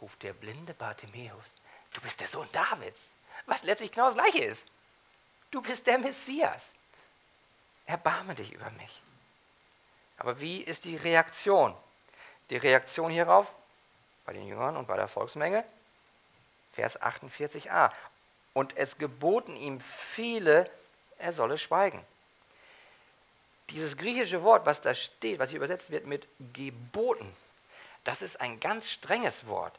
ruft 0.00 0.22
der 0.22 0.32
blinde 0.32 0.74
Bartimäus, 0.74 1.46
du 1.92 2.00
bist 2.00 2.20
der 2.20 2.28
Sohn 2.28 2.48
Davids, 2.52 3.10
was 3.46 3.62
letztlich 3.62 3.92
genau 3.92 4.06
das 4.06 4.14
gleiche 4.14 4.44
ist. 4.44 4.66
Du 5.50 5.60
bist 5.60 5.86
der 5.86 5.98
Messias. 5.98 6.72
Erbarme 7.86 8.34
dich 8.34 8.52
über 8.52 8.70
mich. 8.70 9.00
Aber 10.18 10.40
wie 10.40 10.62
ist 10.62 10.84
die 10.84 10.96
Reaktion? 10.96 11.76
Die 12.50 12.56
Reaktion 12.56 13.10
hierauf 13.10 13.52
bei 14.24 14.32
den 14.32 14.46
Jüngern 14.46 14.76
und 14.76 14.86
bei 14.86 14.96
der 14.96 15.08
Volksmenge? 15.08 15.64
Vers 16.72 17.00
48a. 17.00 17.92
Und 18.52 18.76
es 18.76 18.98
geboten 18.98 19.56
ihm 19.56 19.80
viele, 19.80 20.70
er 21.18 21.32
solle 21.32 21.58
schweigen. 21.58 22.04
Dieses 23.70 23.96
griechische 23.96 24.42
Wort, 24.42 24.66
was 24.66 24.80
da 24.80 24.94
steht, 24.94 25.38
was 25.38 25.50
hier 25.50 25.56
übersetzt 25.56 25.90
wird 25.90 26.06
mit 26.06 26.28
geboten, 26.52 27.34
das 28.04 28.20
ist 28.22 28.40
ein 28.40 28.60
ganz 28.60 28.90
strenges 28.90 29.46
Wort. 29.46 29.74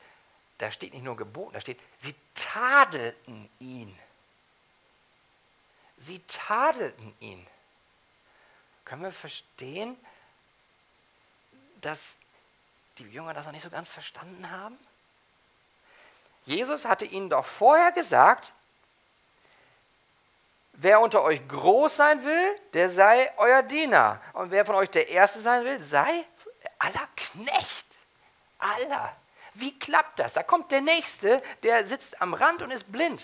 Da 0.58 0.72
steht 0.72 0.94
nicht 0.94 1.04
nur 1.04 1.16
geboten, 1.16 1.54
da 1.54 1.62
steht, 1.62 1.80
sie 2.00 2.16
tadelten 2.34 3.50
ihn. 3.60 3.98
Sie 5.98 6.22
tadelten 6.28 7.16
ihn. 7.20 7.46
Können 8.86 9.04
wir 9.04 9.12
verstehen, 9.12 9.98
dass 11.82 12.18
die 12.98 13.04
Jünger 13.04 13.34
das 13.34 13.46
noch 13.46 13.52
nicht 13.52 13.64
so 13.64 13.70
ganz 13.70 13.90
verstanden 13.90 14.50
haben? 14.50 14.78
Jesus 16.46 16.86
hatte 16.86 17.06
ihnen 17.06 17.30
doch 17.30 17.46
vorher 17.46 17.92
gesagt, 17.92 18.54
wer 20.78 21.00
unter 21.02 21.24
euch 21.24 21.46
groß 21.48 21.96
sein 21.96 22.24
will, 22.24 22.60
der 22.74 22.90
sei 22.90 23.32
euer 23.38 23.64
Diener. 23.64 24.22
Und 24.34 24.52
wer 24.52 24.66
von 24.66 24.76
euch 24.76 24.90
der 24.90 25.10
Erste 25.10 25.40
sein 25.40 25.64
will, 25.66 25.82
sei 25.82 26.26
aller 26.80 27.08
Knecht. 27.16 27.86
Aller. 28.60 29.16
Wie 29.54 29.78
klappt 29.78 30.20
das? 30.20 30.34
Da 30.34 30.44
kommt 30.44 30.72
der 30.72 30.82
Nächste, 30.82 31.42
der 31.64 31.86
sitzt 31.86 32.22
am 32.22 32.34
Rand 32.34 32.62
und 32.62 32.72
ist 32.72 32.92
blind. 32.92 33.22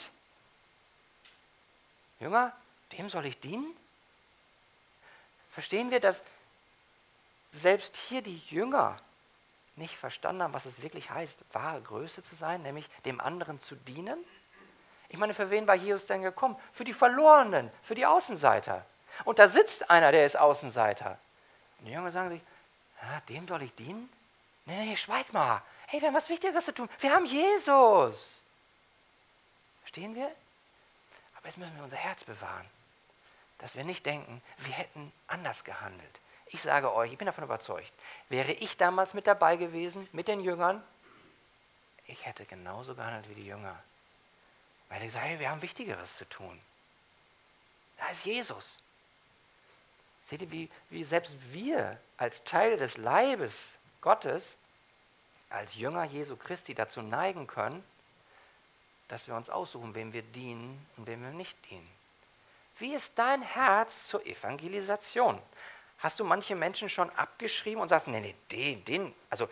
Jünger, 2.20 2.54
dem 2.94 3.10
soll 3.10 3.26
ich 3.26 3.40
dienen? 3.40 3.76
Verstehen 5.52 5.92
wir, 5.92 6.00
dass 6.00 6.24
selbst 7.52 7.98
hier 7.98 8.22
die 8.22 8.38
Jünger 8.50 8.98
nicht 9.76 9.98
verstanden 9.98 10.44
haben, 10.44 10.54
was 10.54 10.66
es 10.66 10.82
wirklich 10.82 11.10
heißt, 11.10 11.40
wahre 11.52 11.82
Größe 11.82 12.24
zu 12.24 12.36
sein, 12.36 12.62
nämlich 12.62 12.88
dem 13.06 13.20
anderen 13.20 13.60
zu 13.60 13.76
dienen? 13.76 14.24
Ich 15.12 15.18
meine, 15.18 15.34
für 15.34 15.50
wen 15.50 15.68
war 15.68 15.76
Jesus 15.76 16.06
denn 16.06 16.22
gekommen? 16.22 16.56
Für 16.72 16.86
die 16.86 16.94
Verlorenen, 16.94 17.70
für 17.84 17.96
die 17.96 18.06
Außenseiter. 18.06 18.86
Und 19.26 19.40
da 19.40 19.50
sitzt 19.50 19.92
einer, 19.92 20.14
der 20.14 20.26
ist 20.26 20.38
Außenseiter. 20.38 21.18
Und 21.80 21.86
die 21.86 21.92
Jünger 21.92 22.14
sagen 22.14 22.30
sich, 22.30 22.42
ja, 23.02 23.20
dem 23.28 23.46
soll 23.46 23.62
ich 23.64 23.76
dienen? 23.76 24.10
Nee, 24.66 24.86
nee, 24.86 24.96
schweig 24.96 25.34
mal. 25.34 25.62
Hey, 25.88 26.00
wir 26.00 26.08
haben 26.08 26.16
was 26.16 26.30
Wichtigeres 26.30 26.64
zu 26.64 26.74
tun. 26.74 26.88
Wir 27.02 27.14
haben 27.14 27.26
Jesus. 27.26 28.40
Verstehen 29.82 30.16
wir? 30.16 30.32
Aber 31.36 31.48
jetzt 31.48 31.58
müssen 31.58 31.76
wir 31.76 31.84
unser 31.84 31.98
Herz 31.98 32.24
bewahren, 32.24 32.66
dass 33.58 33.76
wir 33.76 33.84
nicht 33.84 34.06
denken, 34.06 34.42
wir 34.60 34.74
hätten 34.74 35.12
anders 35.28 35.66
gehandelt. 35.66 36.20
Ich 36.46 36.62
sage 36.62 36.94
euch, 36.94 37.12
ich 37.12 37.18
bin 37.18 37.26
davon 37.26 37.44
überzeugt, 37.44 37.92
wäre 38.30 38.54
ich 38.54 38.78
damals 38.78 39.14
mit 39.14 39.28
dabei 39.28 39.58
gewesen, 39.58 40.08
mit 40.14 40.30
den 40.30 40.40
Jüngern, 40.40 40.82
ich 42.06 42.26
hätte 42.26 42.46
genauso 42.46 42.96
gehandelt 42.96 43.28
wie 43.28 43.36
die 43.36 43.48
Jünger. 43.48 43.78
Weil 44.92 45.04
ich 45.04 45.14
sage, 45.14 45.40
wir 45.40 45.50
haben 45.50 45.62
Wichtigeres 45.62 46.18
zu 46.18 46.28
tun. 46.28 46.60
Da 47.98 48.10
ist 48.10 48.26
Jesus. 48.26 48.66
Seht 50.26 50.42
ihr, 50.42 50.52
wie, 50.52 50.70
wie 50.90 51.04
selbst 51.04 51.36
wir 51.52 51.98
als 52.18 52.44
Teil 52.44 52.78
des 52.78 52.98
Leibes 52.98 53.74
Gottes, 54.02 54.56
als 55.50 55.76
Jünger 55.76 56.04
Jesu 56.04 56.36
Christi 56.36 56.76
dazu 56.76 57.02
neigen 57.02 57.48
können, 57.48 57.84
dass 59.08 59.28
wir 59.28 59.36
uns 59.36 59.50
aussuchen, 59.50 59.96
wem 59.96 60.14
wir 60.14 60.24
dienen 60.24 60.86
und 60.98 61.08
wem 61.08 61.24
wir 61.24 61.32
nicht 61.32 61.58
dienen. 61.70 61.90
Wie 62.78 62.94
ist 62.94 63.18
dein 63.18 63.42
Herz 63.42 64.08
zur 64.08 64.26
Evangelisation? 64.26 65.42
Hast 66.00 66.20
du 66.20 66.24
manche 66.24 66.56
Menschen 66.56 66.90
schon 66.90 67.10
abgeschrieben 67.12 67.82
und 67.82 67.90
sagst, 67.90 68.08
nee, 68.08 68.20
nee, 68.20 68.36
den, 68.52 68.84
den, 68.86 69.16
also 69.30 69.48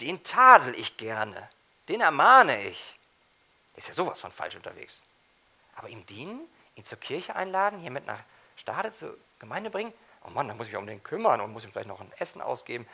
den 0.00 0.22
tadel 0.22 0.74
ich 0.78 0.96
gerne, 0.96 1.50
den 1.88 2.00
ermahne 2.00 2.62
ich. 2.66 2.98
Ist 3.76 3.88
ja 3.88 3.94
sowas 3.94 4.20
von 4.20 4.30
falsch 4.30 4.56
unterwegs. 4.56 5.00
Aber 5.76 5.88
ihm 5.88 6.06
dienen, 6.06 6.40
ihn 6.76 6.84
zur 6.84 6.98
Kirche 6.98 7.34
einladen, 7.34 7.80
hier 7.80 7.90
mit 7.90 8.06
nach 8.06 8.20
Stade 8.56 8.92
zur 8.92 9.16
Gemeinde 9.38 9.70
bringen, 9.70 9.92
oh 10.24 10.30
Mann, 10.30 10.48
da 10.48 10.54
muss 10.54 10.66
ich 10.66 10.72
mich 10.72 10.78
um 10.78 10.86
den 10.86 11.02
kümmern 11.02 11.40
und 11.40 11.52
muss 11.52 11.64
ihm 11.64 11.72
vielleicht 11.72 11.88
noch 11.88 12.00
ein 12.00 12.12
Essen 12.18 12.40
ausgeben. 12.40 12.86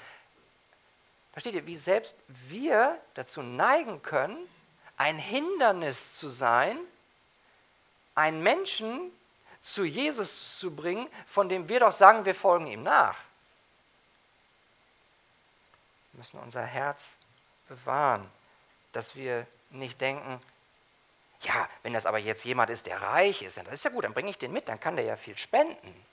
Versteht 1.33 1.55
ihr, 1.55 1.66
wie 1.66 1.77
selbst 1.77 2.14
wir 2.27 2.99
dazu 3.14 3.43
neigen 3.43 4.03
können, 4.03 4.37
ein 4.97 5.19
Hindernis 5.19 6.14
zu 6.14 6.29
sein, 6.29 6.79
einen 8.14 8.43
Menschen 8.43 9.12
zu 9.62 9.85
Jesus 9.85 10.59
zu 10.59 10.75
bringen, 10.75 11.09
von 11.27 11.49
dem 11.49 11.69
wir 11.69 11.81
doch 11.81 11.93
sagen, 11.93 12.25
wir 12.25 12.35
folgen 12.35 12.66
ihm 12.66 12.83
nach. 12.83 13.16
Wir 16.12 16.19
müssen 16.19 16.40
unser 16.40 16.64
Herz 16.64 17.16
bewahren, 17.69 18.29
dass 18.93 19.14
wir 19.14 19.47
nicht 19.71 20.01
denken, 20.01 20.43
ja, 21.42 21.68
wenn 21.83 21.92
das 21.92 22.07
aber 22.07 22.18
jetzt 22.18 22.44
jemand 22.44 22.70
ist, 22.70 22.87
der 22.87 23.00
reich 23.00 23.42
ist, 23.42 23.57
das 23.57 23.72
ist 23.72 23.85
ja 23.85 23.90
gut, 23.90 24.05
dann 24.05 24.12
bringe 24.12 24.31
ich 24.31 24.38
den 24.38 24.53
mit, 24.53 24.68
dann 24.68 24.79
kann 24.79 24.96
der 24.96 25.05
ja 25.05 25.16
viel 25.16 25.38
spenden. 25.38 26.07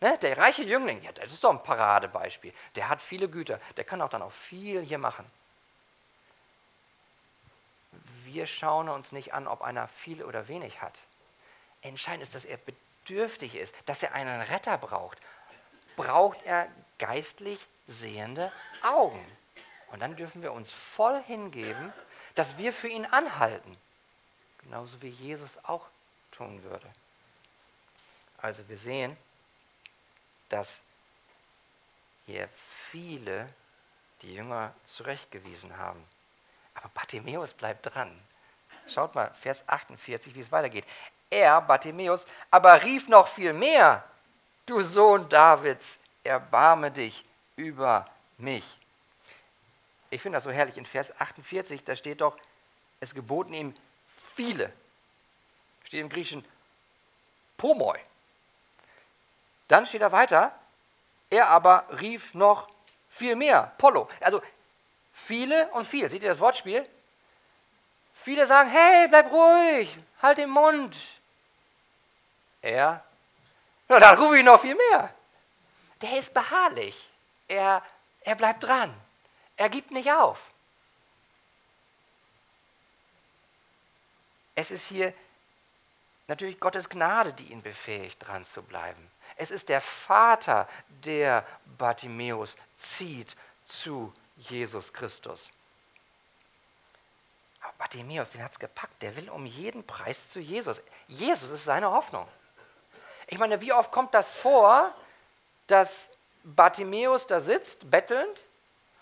Ne? 0.00 0.16
Der 0.18 0.36
reiche 0.36 0.62
Jüngling, 0.62 1.02
ja, 1.02 1.12
das 1.12 1.32
ist 1.32 1.44
doch 1.44 1.50
ein 1.50 1.62
Paradebeispiel. 1.62 2.52
Der 2.74 2.88
hat 2.88 3.00
viele 3.00 3.28
Güter, 3.28 3.60
der 3.76 3.84
kann 3.84 4.00
auch 4.02 4.08
dann 4.08 4.22
auch 4.22 4.32
viel 4.32 4.82
hier 4.82 4.98
machen. 4.98 5.24
Wir 8.24 8.46
schauen 8.46 8.88
uns 8.88 9.12
nicht 9.12 9.34
an, 9.34 9.46
ob 9.46 9.62
einer 9.62 9.88
viel 9.88 10.22
oder 10.22 10.48
wenig 10.48 10.82
hat. 10.82 10.98
Entscheidend 11.82 12.22
ist, 12.22 12.34
dass 12.34 12.44
er 12.44 12.58
bedürftig 12.58 13.54
ist, 13.54 13.74
dass 13.86 14.02
er 14.02 14.12
einen 14.12 14.40
Retter 14.42 14.76
braucht. 14.78 15.18
Braucht 15.96 16.42
er 16.44 16.68
geistlich 16.98 17.64
sehende 17.86 18.52
Augen. 18.82 19.24
Und 19.92 20.00
dann 20.00 20.16
dürfen 20.16 20.42
wir 20.42 20.52
uns 20.52 20.70
voll 20.70 21.22
hingeben, 21.22 21.92
dass 22.34 22.58
wir 22.58 22.72
für 22.72 22.88
ihn 22.88 23.06
anhalten. 23.06 23.76
Genauso 24.66 25.00
wie 25.00 25.08
Jesus 25.08 25.50
auch 25.62 25.86
tun 26.32 26.60
würde. 26.62 26.86
Also 28.38 28.68
wir 28.68 28.76
sehen, 28.76 29.16
dass 30.48 30.82
hier 32.26 32.48
viele 32.90 33.48
die 34.22 34.34
Jünger 34.34 34.74
zurechtgewiesen 34.86 35.76
haben. 35.76 36.02
Aber 36.74 36.88
Bartimäus 36.88 37.52
bleibt 37.52 37.94
dran. 37.94 38.10
Schaut 38.88 39.14
mal, 39.14 39.32
Vers 39.34 39.64
48, 39.68 40.34
wie 40.34 40.40
es 40.40 40.52
weitergeht. 40.52 40.84
Er, 41.30 41.60
Bartimäus, 41.60 42.26
aber 42.50 42.82
rief 42.82 43.08
noch 43.08 43.28
viel 43.28 43.52
mehr, 43.52 44.04
du 44.66 44.82
Sohn 44.82 45.28
Davids, 45.28 45.98
erbarme 46.22 46.90
dich 46.90 47.24
über 47.56 48.08
mich. 48.38 48.64
Ich 50.10 50.22
finde 50.22 50.36
das 50.36 50.44
so 50.44 50.50
herrlich 50.50 50.76
in 50.76 50.84
Vers 50.84 51.18
48, 51.20 51.84
da 51.84 51.96
steht 51.96 52.20
doch, 52.20 52.36
es 53.00 53.14
geboten 53.14 53.54
ihm 53.54 53.74
viele. 54.36 54.72
Steht 55.84 56.00
im 56.00 56.08
Griechischen 56.08 56.44
Pomoi. 57.56 57.98
Dann 59.68 59.86
steht 59.86 60.02
da 60.02 60.12
weiter, 60.12 60.54
er 61.30 61.48
aber 61.48 61.86
rief 62.00 62.34
noch 62.34 62.68
viel 63.10 63.34
mehr, 63.34 63.72
Polo. 63.78 64.08
Also 64.20 64.40
viele 65.12 65.68
und 65.68 65.86
viel. 65.86 66.08
Seht 66.08 66.22
ihr 66.22 66.28
das 66.28 66.38
Wortspiel? 66.38 66.88
Viele 68.14 68.46
sagen, 68.46 68.70
hey, 68.70 69.08
bleib 69.08 69.30
ruhig, 69.32 69.96
halt 70.22 70.38
den 70.38 70.50
Mund. 70.50 70.96
Er, 72.62 73.04
na, 73.88 73.98
dann 73.98 74.18
rufe 74.18 74.38
ich 74.38 74.44
noch 74.44 74.60
viel 74.60 74.74
mehr. 74.74 75.12
Der 76.00 76.18
ist 76.18 76.32
beharrlich. 76.32 76.96
Er, 77.48 77.82
er 78.20 78.34
bleibt 78.34 78.64
dran. 78.64 78.94
Er 79.56 79.68
gibt 79.68 79.90
nicht 79.90 80.10
auf. 80.12 80.38
Es 84.56 84.72
ist 84.72 84.86
hier 84.86 85.14
natürlich 86.26 86.58
Gottes 86.58 86.88
Gnade, 86.88 87.32
die 87.32 87.52
ihn 87.52 87.62
befähigt, 87.62 88.26
dran 88.26 88.44
zu 88.44 88.62
bleiben. 88.62 89.10
Es 89.36 89.50
ist 89.50 89.68
der 89.68 89.80
Vater, 89.80 90.68
der 90.88 91.46
Bartimäus 91.78 92.56
zieht 92.78 93.36
zu 93.66 94.12
Jesus 94.36 94.92
Christus. 94.92 95.50
Aber 97.60 97.72
Bartimäus, 97.78 98.30
den 98.30 98.42
hat 98.42 98.52
es 98.52 98.58
gepackt. 98.58 99.02
Der 99.02 99.14
will 99.14 99.28
um 99.28 99.44
jeden 99.44 99.84
Preis 99.86 100.28
zu 100.28 100.40
Jesus. 100.40 100.80
Jesus 101.06 101.50
ist 101.50 101.64
seine 101.64 101.90
Hoffnung. 101.90 102.26
Ich 103.26 103.38
meine, 103.38 103.60
wie 103.60 103.72
oft 103.72 103.92
kommt 103.92 104.14
das 104.14 104.30
vor, 104.30 104.94
dass 105.66 106.10
Bartimäus 106.44 107.26
da 107.26 107.40
sitzt, 107.40 107.90
bettelnd, 107.90 108.42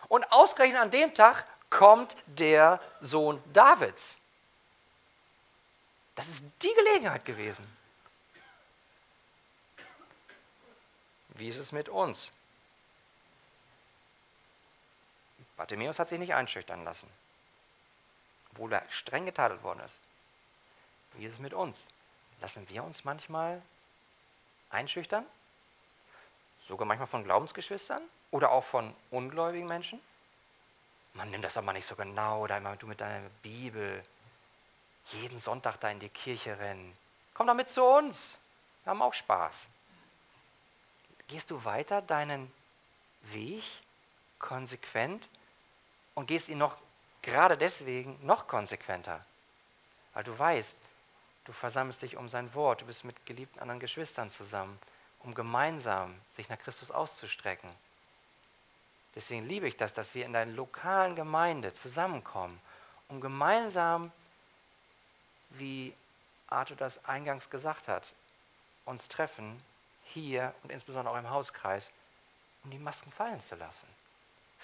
und 0.09 0.31
ausgerechnet 0.33 0.81
an 0.81 0.91
dem 0.91 1.15
Tag 1.15 1.47
kommt 1.71 2.17
der 2.27 2.81
Sohn 3.01 3.43
Davids. 3.53 4.17
Das 6.15 6.29
ist 6.29 6.45
die 6.63 6.75
Gelegenheit 6.75 7.25
gewesen. 7.25 7.67
wie 11.35 11.49
ist 11.49 11.59
es 11.59 11.73
mit 11.73 11.89
uns? 11.89 12.33
Bartimäus 15.57 15.99
hat 15.99 16.09
sich 16.09 16.19
nicht 16.19 16.35
einschüchtern 16.35 16.85
lassen, 16.85 17.09
obwohl 18.53 18.73
er 18.73 18.83
streng 18.91 19.27
getadelt 19.27 19.63
worden 19.63 19.81
ist. 19.81 19.95
Wie 21.15 21.27
ist 21.27 21.35
es 21.35 21.39
mit 21.39 21.55
uns? 21.55 21.87
Lassen 22.41 22.69
wir 22.69 22.83
uns 22.83 23.05
manchmal 23.05 23.63
einschüchtern? 24.71 25.25
Sogar 26.67 26.87
manchmal 26.87 27.09
von 27.09 27.25
Glaubensgeschwistern 27.25 28.03
oder 28.31 28.51
auch 28.51 28.65
von 28.65 28.95
ungläubigen 29.11 29.69
Menschen? 29.69 30.01
Man 31.13 31.31
nimmt 31.31 31.45
das 31.45 31.55
doch 31.55 31.63
mal 31.63 31.73
nicht 31.73 31.87
so 31.87 31.95
genau, 31.95 32.43
oder 32.43 32.57
immer 32.57 32.77
du 32.77 32.89
mit 32.89 33.01
deiner 33.01 33.29
Bibel 33.43 34.03
jeden 35.13 35.39
Sonntag 35.39 35.79
da 35.81 35.91
in 35.91 36.01
die 36.01 36.09
Kirche 36.09 36.59
rennen. 36.59 36.97
Komm 37.35 37.47
doch 37.47 37.55
mit 37.55 37.69
zu 37.69 37.83
uns. 37.83 38.37
Wir 38.85 38.91
haben 38.91 39.03
auch 39.03 39.15
Spaß. 39.15 39.69
Gehst 41.29 41.51
du 41.51 41.65
weiter 41.65 42.03
deinen 42.03 42.53
Weg 43.33 43.65
konsequent 44.39 45.29
und 46.15 46.27
gehst 46.27 46.49
ihn 46.49 46.59
noch 46.59 46.77
gerade 47.23 47.57
deswegen 47.57 48.19
noch 48.25 48.47
konsequenter, 48.47 49.25
weil 50.13 50.25
du 50.25 50.39
weißt, 50.39 50.77
du 51.47 51.53
versammelst 51.53 52.03
dich 52.03 52.17
um 52.17 52.29
sein 52.29 52.55
Wort, 52.55 52.83
du 52.83 52.87
bist 52.87 53.05
mit 53.05 53.25
geliebten 53.25 53.61
anderen 53.61 53.81
Geschwistern 53.81 54.29
zusammen, 54.29 54.79
um 55.21 55.35
gemeinsam 55.35 56.15
sich 56.37 56.49
nach 56.51 56.59
Christus 56.59 56.91
auszustrecken. 56.91 57.71
Deswegen 59.15 59.47
liebe 59.47 59.67
ich 59.67 59.77
das, 59.77 59.95
dass 59.95 60.15
wir 60.15 60.27
in 60.27 60.33
deiner 60.33 60.53
lokalen 60.53 61.15
Gemeinde 61.15 61.73
zusammenkommen, 61.73 62.61
um 63.09 63.21
gemeinsam, 63.21 64.13
wie 65.59 65.95
Arthur 66.49 66.77
das 66.77 67.05
eingangs 67.05 67.51
gesagt 67.51 67.89
hat, 67.89 68.13
uns 68.85 69.09
treffen, 69.09 69.61
hier 70.05 70.55
und 70.63 70.71
insbesondere 70.71 71.15
auch 71.15 71.19
im 71.19 71.31
Hauskreis, 71.31 71.91
um 72.63 72.71
die 72.71 72.79
Masken 72.79 73.11
fallen 73.11 73.41
zu 73.41 73.57
lassen. 73.57 73.87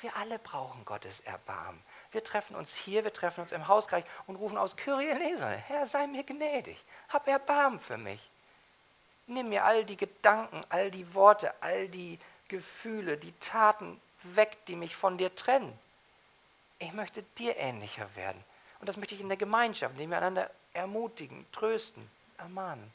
Wir 0.00 0.16
alle 0.16 0.38
brauchen 0.38 0.84
Gottes 0.84 1.20
Erbarmen. 1.20 1.82
Wir 2.10 2.24
treffen 2.24 2.56
uns 2.56 2.74
hier, 2.74 3.04
wir 3.04 3.12
treffen 3.12 3.42
uns 3.42 3.52
im 3.52 3.68
Hauskreis 3.68 4.04
und 4.26 4.36
rufen 4.36 4.56
aus 4.56 4.76
Kyrie 4.76 5.08
eleison, 5.08 5.52
Herr, 5.52 5.86
sei 5.86 6.06
mir 6.06 6.24
gnädig, 6.24 6.82
hab 7.10 7.28
Erbarmen 7.28 7.80
für 7.80 7.98
mich. 7.98 8.30
Nimm 9.26 9.50
mir 9.50 9.64
all 9.64 9.84
die 9.84 9.96
Gedanken, 9.96 10.64
all 10.70 10.90
die 10.90 11.14
Worte, 11.14 11.52
all 11.60 11.88
die 11.88 12.18
Gefühle, 12.48 13.16
die 13.16 13.32
Taten 13.40 14.00
weg, 14.22 14.56
die 14.66 14.76
mich 14.76 14.96
von 14.96 15.18
dir 15.18 15.34
trennen. 15.34 15.78
Ich 16.78 16.92
möchte 16.92 17.22
dir 17.38 17.56
ähnlicher 17.58 18.14
werden. 18.16 18.42
Und 18.80 18.88
das 18.88 18.96
möchte 18.96 19.14
ich 19.14 19.20
in 19.20 19.28
der 19.28 19.36
Gemeinschaft, 19.36 19.94
indem 19.94 20.10
wir 20.10 20.16
einander 20.16 20.50
ermutigen, 20.72 21.46
trösten, 21.52 22.08
ermahnen, 22.38 22.92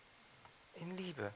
in 0.76 0.96
Liebe. 0.98 1.32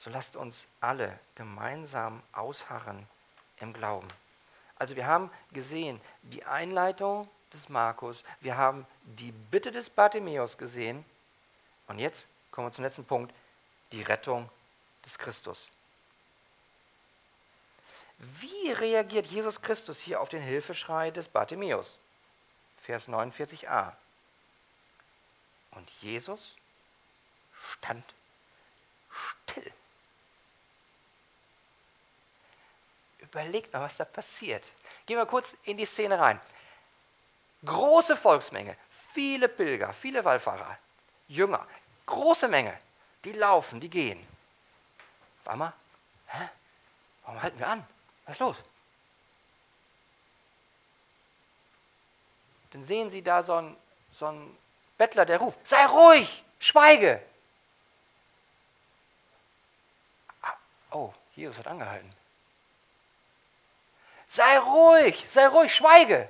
So 0.00 0.10
lasst 0.10 0.34
uns 0.36 0.66
alle 0.80 1.18
gemeinsam 1.34 2.22
ausharren 2.32 3.06
im 3.60 3.72
Glauben. 3.72 4.08
Also 4.76 4.96
wir 4.96 5.06
haben 5.06 5.30
gesehen 5.52 6.00
die 6.22 6.44
Einleitung 6.44 7.28
des 7.52 7.68
Markus, 7.68 8.24
wir 8.40 8.56
haben 8.56 8.86
die 9.04 9.30
Bitte 9.30 9.70
des 9.70 9.90
Bartimäus 9.90 10.58
gesehen 10.58 11.04
und 11.86 11.98
jetzt 11.98 12.26
kommen 12.50 12.66
wir 12.66 12.72
zum 12.72 12.84
letzten 12.84 13.04
Punkt, 13.04 13.32
die 13.92 14.02
Rettung 14.02 14.48
des 15.04 15.18
Christus. 15.18 15.68
Wie 18.18 18.72
reagiert 18.72 19.26
Jesus 19.26 19.60
Christus 19.60 19.98
hier 19.98 20.20
auf 20.20 20.28
den 20.28 20.42
Hilfeschrei 20.42 21.10
des 21.10 21.28
Bartimäus? 21.28 21.98
Vers 22.82 23.08
49a. 23.08 23.92
Und 25.72 25.88
Jesus 26.00 26.54
stand 27.72 28.04
still. 29.46 29.72
Überlegt 33.18 33.72
mal, 33.72 33.80
was 33.80 33.96
da 33.96 34.04
passiert. 34.04 34.70
Gehen 35.06 35.16
wir 35.16 35.26
kurz 35.26 35.54
in 35.64 35.76
die 35.76 35.86
Szene 35.86 36.18
rein. 36.18 36.40
Große 37.64 38.16
Volksmenge, 38.16 38.76
viele 39.12 39.48
Pilger, 39.48 39.92
viele 39.92 40.24
Wallfahrer, 40.24 40.76
Jünger, 41.28 41.66
große 42.06 42.48
Menge, 42.48 42.76
die 43.24 43.32
laufen, 43.32 43.80
die 43.80 43.88
gehen. 43.88 44.26
Warte 45.44 45.58
mal, 45.58 45.72
hä? 46.26 46.48
warum 47.22 47.40
halten 47.40 47.58
wir 47.58 47.68
an? 47.68 47.86
Was 48.26 48.34
ist 48.34 48.40
los? 48.40 48.56
Dann 52.72 52.84
sehen 52.84 53.10
Sie 53.10 53.22
da 53.22 53.42
so 53.42 53.54
einen, 53.54 53.76
so 54.14 54.26
einen 54.26 54.56
Bettler, 54.98 55.24
der 55.26 55.38
ruft, 55.38 55.66
sei 55.66 55.84
ruhig, 55.86 56.42
schweige. 56.58 57.22
Ah, 60.42 60.54
oh, 60.90 61.12
Jesus 61.36 61.58
hat 61.58 61.66
angehalten. 61.66 62.12
Sei 64.28 64.58
ruhig, 64.58 65.28
sei 65.28 65.46
ruhig, 65.48 65.74
schweige. 65.74 66.28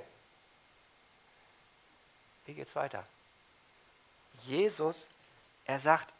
Wie 2.45 2.53
geht's 2.53 2.75
weiter? 2.75 3.05
Jesus, 4.45 5.07
er 5.65 5.79
sagt, 5.79 6.11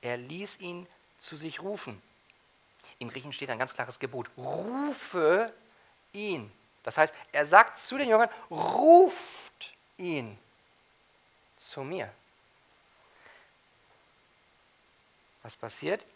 er 0.00 0.16
ließ 0.16 0.60
ihn 0.60 0.86
zu 1.18 1.36
sich 1.36 1.60
rufen. 1.60 2.00
Im 2.98 3.10
Griechen 3.10 3.32
steht 3.32 3.50
ein 3.50 3.58
ganz 3.58 3.74
klares 3.74 3.98
Gebot. 3.98 4.30
Rufe 4.36 5.52
ihn. 6.12 6.50
Das 6.84 6.96
heißt, 6.98 7.14
er 7.32 7.46
sagt 7.46 7.78
zu 7.78 7.98
den 7.98 8.08
Jüngern, 8.08 8.28
ruft 8.50 9.72
ihn 9.96 10.38
zu 11.56 11.82
mir. 11.82 12.12
Was 15.42 15.56
passiert? 15.56 16.06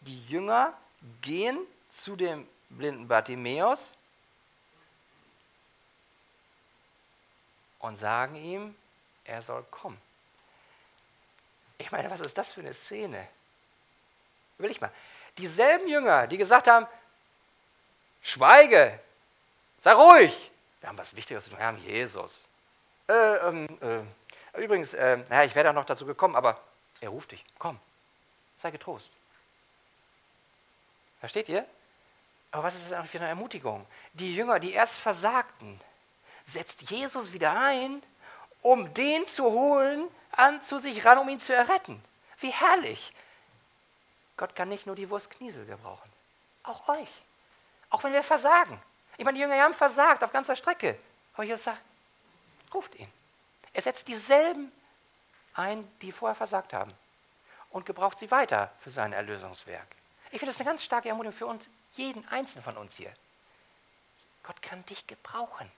Die 0.00 0.26
Jünger 0.26 0.72
gehen 1.22 1.58
zu 1.90 2.16
dem 2.16 2.48
blinden 2.70 3.06
Bartimäus 3.06 3.90
und 7.78 7.96
sagen 7.96 8.36
ihm, 8.36 8.74
er 9.24 9.42
soll 9.42 9.62
kommen. 9.70 10.00
Ich 11.78 11.92
meine, 11.92 12.10
was 12.10 12.20
ist 12.20 12.36
das 12.36 12.52
für 12.52 12.60
eine 12.60 12.74
Szene? 12.74 13.28
Will 14.58 14.70
ich 14.70 14.80
mal 14.80 14.92
dieselben 15.36 15.88
Jünger, 15.88 16.26
die 16.26 16.38
gesagt 16.38 16.66
haben, 16.66 16.86
schweige, 18.22 18.98
sei 19.86 19.92
ruhig. 19.92 20.50
Wir 20.80 20.88
haben 20.88 20.98
was 20.98 21.14
Wichtiges 21.14 21.44
zu 21.44 21.50
tun, 21.50 21.60
wir 21.60 21.66
haben 21.66 21.78
Jesus. 21.78 22.40
Äh, 23.08 23.12
ähm, 23.12 23.68
äh, 23.80 24.60
übrigens, 24.60 24.94
äh, 24.94 25.18
naja, 25.28 25.44
ich 25.44 25.54
wäre 25.54 25.66
da 25.66 25.72
noch 25.72 25.84
dazu 25.84 26.04
gekommen, 26.04 26.34
aber 26.34 26.60
er 27.00 27.10
ruft 27.10 27.30
dich, 27.30 27.44
komm, 27.56 27.78
sei 28.60 28.72
getrost. 28.72 29.08
Versteht 31.20 31.48
ihr? 31.48 31.64
Aber 32.50 32.64
was 32.64 32.74
ist 32.74 32.86
das 32.86 32.98
eigentlich 32.98 33.12
für 33.12 33.18
eine 33.18 33.28
Ermutigung? 33.28 33.86
Die 34.14 34.34
Jünger, 34.34 34.58
die 34.58 34.72
erst 34.72 34.96
versagten, 34.96 35.80
setzt 36.44 36.90
Jesus 36.90 37.32
wieder 37.32 37.56
ein, 37.56 38.02
um 38.62 38.92
den 38.92 39.24
zu 39.28 39.44
holen, 39.44 40.08
an 40.32 40.64
zu 40.64 40.80
sich 40.80 41.04
ran, 41.04 41.18
um 41.18 41.28
ihn 41.28 41.38
zu 41.38 41.54
erretten. 41.54 42.02
Wie 42.40 42.50
herrlich. 42.50 43.12
Gott 44.36 44.56
kann 44.56 44.68
nicht 44.68 44.86
nur 44.86 44.96
die 44.96 45.08
Wurst 45.10 45.30
Kniesel 45.30 45.64
gebrauchen, 45.64 46.10
auch 46.64 46.88
euch. 46.88 47.22
Auch 47.90 48.02
wenn 48.02 48.12
wir 48.12 48.24
versagen. 48.24 48.80
Ich 49.16 49.24
meine, 49.24 49.36
die 49.36 49.42
Jünger 49.42 49.60
haben 49.62 49.74
versagt 49.74 50.22
auf 50.22 50.32
ganzer 50.32 50.56
Strecke. 50.56 50.98
Aber 51.34 51.44
Jesus 51.44 51.64
sagt, 51.64 51.82
ruft 52.72 52.94
ihn. 52.96 53.10
Er 53.72 53.82
setzt 53.82 54.08
dieselben 54.08 54.72
ein, 55.54 55.88
die 56.02 56.12
vorher 56.12 56.34
versagt 56.34 56.72
haben 56.72 56.92
und 57.70 57.86
gebraucht 57.86 58.18
sie 58.18 58.30
weiter 58.30 58.72
für 58.80 58.90
sein 58.90 59.12
Erlösungswerk. 59.12 59.86
Ich 60.30 60.38
finde 60.38 60.52
das 60.52 60.60
eine 60.60 60.68
ganz 60.68 60.82
starke 60.82 61.08
Ermutigung 61.08 61.36
für 61.36 61.46
uns, 61.46 61.64
jeden 61.92 62.26
Einzelnen 62.28 62.64
von 62.64 62.76
uns 62.76 62.96
hier. 62.96 63.12
Gott 64.42 64.60
kann 64.62 64.84
dich 64.86 65.06
gebrauchen, 65.06 65.70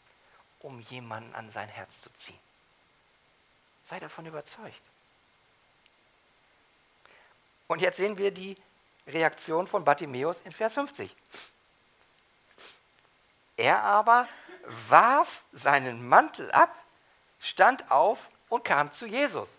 um 0.61 0.81
jemanden 0.81 1.35
an 1.35 1.51
sein 1.51 1.68
Herz 1.68 2.03
zu 2.03 2.12
ziehen. 2.14 2.38
Sei 3.84 3.99
davon 4.01 4.26
überzeugt. 4.26 4.82
Und 7.66 7.80
jetzt 7.80 7.97
sehen 7.97 8.18
wir 8.18 8.30
die 8.30 8.57
Reaktion 9.07 9.66
von 9.66 9.84
Bartimäus 9.84 10.41
in 10.41 10.53
Vers 10.53 10.74
50. 10.74 11.14
Er 13.59 13.82
aber 13.82 14.28
warf 14.88 15.42
seinen 15.52 16.09
Mantel 16.09 16.50
ab, 16.52 16.74
stand 17.40 17.90
auf 17.90 18.28
und 18.48 18.64
kam 18.64 18.90
zu 18.92 19.06
Jesus. 19.06 19.59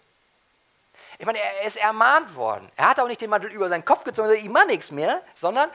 Ich 1.17 1.25
meine, 1.25 1.39
er 1.39 1.63
ist 1.65 1.75
ermahnt 1.75 2.33
worden. 2.33 2.71
Er 2.77 2.89
hat 2.89 2.99
auch 2.99 3.07
nicht 3.07 3.19
den 3.19 3.29
Mantel 3.29 3.51
über 3.51 3.67
seinen 3.67 3.83
Kopf 3.83 4.05
gezogen, 4.05 4.33
ihm 4.35 4.53
macht 4.53 4.67
nichts 4.67 4.89
mehr, 4.89 5.21
sondern 5.35 5.69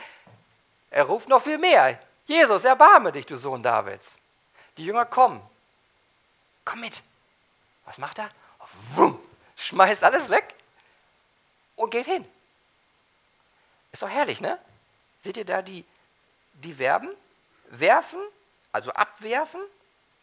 er 0.90 1.04
ruft 1.04 1.28
noch 1.28 1.42
viel 1.42 1.58
mehr. 1.58 1.98
Jesus, 2.26 2.64
erbarme 2.64 3.12
dich, 3.12 3.26
du 3.26 3.36
Sohn 3.36 3.62
Davids. 3.62 4.16
Die 4.78 4.86
Jünger 4.86 5.04
kommen. 5.04 5.42
Komm 6.64 6.80
mit. 6.80 7.02
Was 7.84 7.98
macht 7.98 8.18
er? 8.18 8.30
Wumm, 8.94 9.20
schmeißt 9.56 10.02
alles 10.02 10.30
weg 10.30 10.54
und 11.76 11.90
geht 11.90 12.06
hin. 12.06 12.26
Ist 13.92 14.02
doch 14.02 14.08
herrlich, 14.08 14.40
ne? 14.40 14.58
Seht 15.22 15.36
ihr 15.36 15.44
da 15.44 15.60
die, 15.60 15.84
die 16.54 16.72
Verben? 16.72 17.10
Werfen, 17.80 18.20
also 18.72 18.92
abwerfen, 18.92 19.60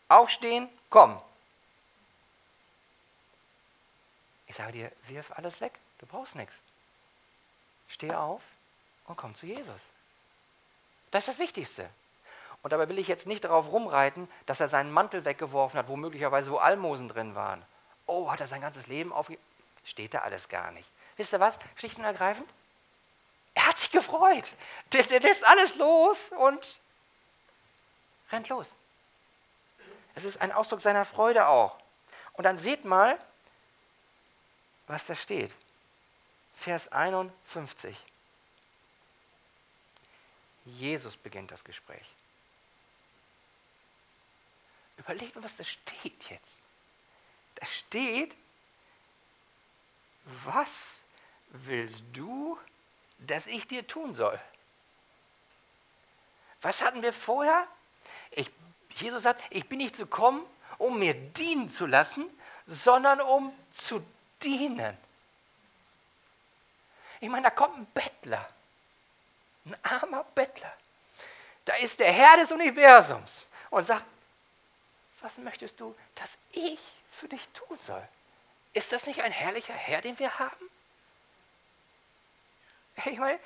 aufstehen, 0.07 0.69
kommen. 0.89 1.21
Ich 4.47 4.55
sage 4.55 4.73
dir, 4.73 4.91
wirf 5.07 5.31
alles 5.31 5.61
weg, 5.61 5.73
du 5.99 6.05
brauchst 6.05 6.35
nichts. 6.35 6.55
Steh 7.87 8.13
auf 8.13 8.41
und 9.05 9.17
komm 9.17 9.35
zu 9.35 9.45
Jesus. 9.45 9.81
Das 11.11 11.23
ist 11.23 11.33
das 11.33 11.39
Wichtigste. 11.39 11.89
Und 12.63 12.71
dabei 12.73 12.87
will 12.89 12.99
ich 12.99 13.07
jetzt 13.07 13.27
nicht 13.27 13.43
darauf 13.43 13.71
rumreiten, 13.71 14.29
dass 14.45 14.59
er 14.59 14.67
seinen 14.67 14.91
Mantel 14.91 15.25
weggeworfen 15.25 15.79
hat, 15.79 15.87
wo 15.87 15.95
möglicherweise 15.95 16.51
wo 16.51 16.57
Almosen 16.57 17.09
drin 17.09 17.33
waren. 17.35 17.63
Oh, 18.05 18.31
hat 18.31 18.39
er 18.39 18.47
sein 18.47 18.61
ganzes 18.61 18.87
Leben 18.87 19.11
aufgegeben? 19.11 19.43
Steht 19.83 20.13
da 20.13 20.19
alles 20.19 20.47
gar 20.47 20.71
nicht. 20.71 20.87
Wisst 21.17 21.33
ihr 21.33 21.39
was? 21.39 21.57
Schlicht 21.75 21.97
und 21.97 22.03
ergreifend. 22.03 22.49
Er 23.53 23.67
hat 23.67 23.77
sich 23.77 23.91
gefreut. 23.91 24.53
Der, 24.93 25.03
der 25.03 25.19
lässt 25.19 25.45
alles 25.45 25.75
los 25.75 26.31
und 26.37 26.79
rennt 28.31 28.49
los. 28.49 28.75
Es 30.15 30.23
ist 30.23 30.41
ein 30.41 30.51
Ausdruck 30.51 30.81
seiner 30.81 31.05
Freude 31.05 31.47
auch. 31.47 31.77
Und 32.33 32.43
dann 32.43 32.57
seht 32.57 32.85
mal, 32.85 33.17
was 34.87 35.05
da 35.05 35.15
steht. 35.15 35.53
Vers 36.55 36.91
51. 36.91 37.97
Jesus 40.65 41.17
beginnt 41.17 41.51
das 41.51 41.63
Gespräch. 41.63 42.05
Überlegt 44.97 45.35
mal, 45.35 45.43
was 45.43 45.55
da 45.55 45.63
steht 45.63 46.29
jetzt. 46.29 46.59
Da 47.55 47.65
steht, 47.65 48.35
was 50.43 50.99
willst 51.49 52.03
du, 52.13 52.59
dass 53.17 53.47
ich 53.47 53.67
dir 53.67 53.87
tun 53.87 54.15
soll? 54.15 54.39
Was 56.61 56.81
hatten 56.81 57.01
wir 57.01 57.13
vorher? 57.13 57.67
Ich, 58.31 58.49
Jesus 58.95 59.23
sagt, 59.23 59.41
ich 59.49 59.67
bin 59.67 59.79
nicht 59.79 59.97
gekommen, 59.97 60.45
um 60.77 60.99
mir 60.99 61.13
dienen 61.13 61.69
zu 61.69 61.85
lassen, 61.85 62.25
sondern 62.65 63.21
um 63.21 63.53
zu 63.73 64.03
dienen. 64.41 64.97
Ich 67.19 67.29
meine, 67.29 67.43
da 67.43 67.49
kommt 67.51 67.77
ein 67.77 67.85
Bettler, 67.87 68.49
ein 69.65 69.75
armer 69.83 70.23
Bettler. 70.35 70.73
Da 71.65 71.75
ist 71.75 71.99
der 71.99 72.11
Herr 72.11 72.37
des 72.37 72.51
Universums 72.51 73.45
und 73.69 73.83
sagt, 73.83 74.05
was 75.21 75.37
möchtest 75.37 75.79
du, 75.79 75.95
dass 76.15 76.35
ich 76.51 76.79
für 77.11 77.27
dich 77.27 77.47
tun 77.49 77.77
soll? 77.85 78.07
Ist 78.73 78.91
das 78.91 79.05
nicht 79.05 79.21
ein 79.21 79.31
herrlicher 79.31 79.73
Herr, 79.73 80.01
den 80.01 80.17
wir 80.17 80.39
haben? 80.39 80.69
Ich 83.05 83.19
meine, 83.19 83.39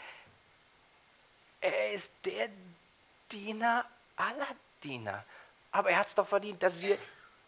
er 1.61 1.91
ist 1.93 2.11
der 2.23 2.49
Diener 3.31 3.85
aller 4.15 4.47
Diener. 4.85 5.23
Aber 5.71 5.89
er 5.89 5.99
hat 5.99 6.07
es 6.07 6.15
doch 6.15 6.27
verdient, 6.27 6.63
dass 6.63 6.79
wir 6.79 6.97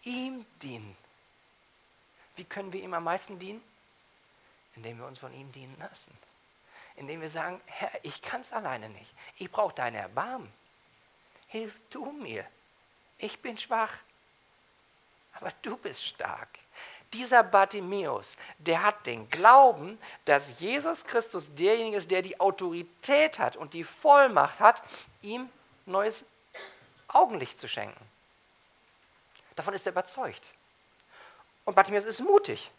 ihm 0.04 0.46
dienen. 0.62 0.98
Wie 2.36 2.44
können 2.44 2.74
wir 2.74 2.82
ihm 2.82 2.94
am 2.94 3.04
meisten 3.04 3.40
dienen? 3.40 3.64
Indem 4.76 5.00
wir 5.00 5.06
uns 5.06 5.20
von 5.20 5.34
ihm 5.34 5.52
dienen 5.52 5.76
lassen. 5.80 6.16
Indem 6.96 7.22
wir 7.22 7.30
sagen, 7.30 7.62
Herr, 7.68 7.92
ich 8.04 8.22
kann 8.22 8.42
es 8.42 8.52
alleine 8.52 8.90
nicht. 8.90 9.14
Ich 9.38 9.50
brauche 9.50 9.74
dein 9.74 9.96
Erbarmen. 9.96 10.52
Hilf 11.48 11.80
du 11.90 12.12
mir. 12.12 12.46
Ich 13.18 13.40
bin 13.40 13.58
schwach. 13.58 13.94
Aber 15.34 15.52
du 15.62 15.78
bist 15.78 16.04
stark. 16.04 16.50
Dieser 17.14 17.44
Bartimäus, 17.44 18.36
der 18.58 18.84
hat 18.84 19.06
den 19.06 19.30
Glauben, 19.30 19.98
dass 20.26 20.60
Jesus 20.60 21.06
Christus 21.06 21.54
derjenige 21.56 21.98
ist, 21.98 22.12
der 22.12 22.22
die 22.22 22.40
Autorität 22.40 23.40
hat 23.40 23.56
und 23.56 23.74
die 23.74 23.86
Vollmacht 23.86 24.60
hat, 24.60 24.84
ihm 25.22 25.50
neues 25.86 26.26
Augenlicht 27.08 27.60
zu 27.60 27.68
schenken. 27.68 28.04
Davon 29.56 29.74
ist 29.74 29.86
er 29.86 29.92
überzeugt. 29.92 30.44
Und 31.66 31.76
Bartimäus 31.76 32.06
ist 32.06 32.20
mutig. 32.20 32.72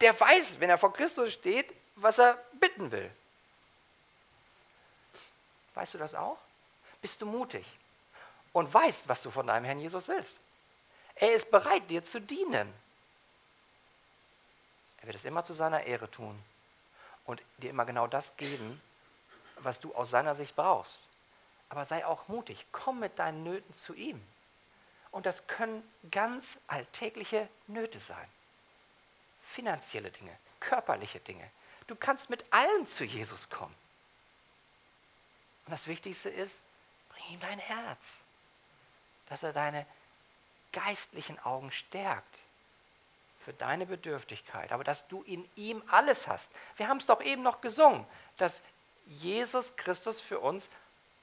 Der 0.00 0.18
weiß, 0.18 0.60
wenn 0.60 0.70
er 0.70 0.78
vor 0.78 0.92
Christus 0.92 1.32
steht, 1.32 1.74
was 1.96 2.18
er 2.18 2.34
bitten 2.54 2.90
will. 2.90 3.10
Weißt 5.74 5.94
du 5.94 5.98
das 5.98 6.14
auch? 6.14 6.38
Bist 7.00 7.20
du 7.22 7.26
mutig 7.26 7.66
und 8.52 8.72
weißt, 8.72 9.08
was 9.08 9.22
du 9.22 9.30
von 9.30 9.46
deinem 9.46 9.64
Herrn 9.64 9.78
Jesus 9.78 10.08
willst? 10.08 10.34
Er 11.14 11.32
ist 11.32 11.50
bereit, 11.50 11.88
dir 11.88 12.04
zu 12.04 12.20
dienen. 12.20 12.72
Er 15.00 15.06
wird 15.06 15.16
es 15.16 15.24
immer 15.24 15.44
zu 15.44 15.54
seiner 15.54 15.84
Ehre 15.84 16.10
tun 16.10 16.38
und 17.24 17.42
dir 17.58 17.70
immer 17.70 17.84
genau 17.84 18.06
das 18.06 18.36
geben, 18.36 18.80
was 19.56 19.80
du 19.80 19.94
aus 19.94 20.10
seiner 20.10 20.34
Sicht 20.34 20.54
brauchst. 20.56 20.98
Aber 21.70 21.84
sei 21.84 22.04
auch 22.04 22.28
mutig, 22.28 22.66
komm 22.72 23.00
mit 23.00 23.18
deinen 23.18 23.42
Nöten 23.42 23.72
zu 23.72 23.94
ihm. 23.94 24.20
Und 25.12 25.26
das 25.26 25.46
können 25.46 25.82
ganz 26.10 26.58
alltägliche 26.66 27.48
Nöte 27.66 27.98
sein. 27.98 28.28
Finanzielle 29.44 30.10
Dinge, 30.10 30.36
körperliche 30.60 31.20
Dinge. 31.20 31.48
Du 31.86 31.96
kannst 31.96 32.30
mit 32.30 32.44
allem 32.52 32.86
zu 32.86 33.04
Jesus 33.04 33.48
kommen. 33.50 33.74
Und 35.66 35.72
das 35.72 35.86
Wichtigste 35.86 36.28
ist, 36.28 36.60
bring 37.10 37.34
ihm 37.34 37.40
dein 37.40 37.58
Herz, 37.58 38.20
dass 39.28 39.42
er 39.42 39.52
deine 39.52 39.86
geistlichen 40.72 41.38
Augen 41.40 41.72
stärkt 41.72 42.38
für 43.44 43.52
deine 43.52 43.86
Bedürftigkeit, 43.86 44.70
aber 44.70 44.84
dass 44.84 45.08
du 45.08 45.22
in 45.22 45.48
ihm 45.56 45.82
alles 45.88 46.28
hast. 46.28 46.50
Wir 46.76 46.88
haben 46.88 46.98
es 46.98 47.06
doch 47.06 47.22
eben 47.22 47.42
noch 47.42 47.60
gesungen, 47.60 48.06
dass 48.36 48.60
Jesus 49.06 49.74
Christus 49.76 50.20
für 50.20 50.38
uns 50.38 50.70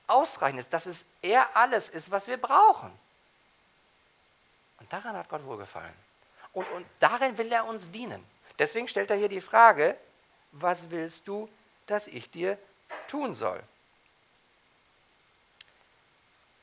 ausreichend 0.07 0.59
ist, 0.59 0.73
dass 0.73 0.85
es 0.85 1.05
er 1.21 1.55
alles 1.55 1.89
ist, 1.89 2.09
was 2.11 2.27
wir 2.27 2.37
brauchen. 2.37 2.91
Und 4.79 4.91
daran 4.91 5.15
hat 5.15 5.29
Gott 5.29 5.43
wohlgefallen. 5.45 5.93
Und, 6.53 6.67
und 6.71 6.85
darin 6.99 7.37
will 7.37 7.51
er 7.51 7.65
uns 7.65 7.91
dienen. 7.91 8.25
Deswegen 8.57 8.87
stellt 8.87 9.11
er 9.11 9.17
hier 9.17 9.29
die 9.29 9.41
Frage, 9.41 9.97
was 10.51 10.89
willst 10.89 11.27
du, 11.27 11.49
dass 11.85 12.07
ich 12.07 12.31
dir 12.31 12.57
tun 13.07 13.35
soll? 13.35 13.61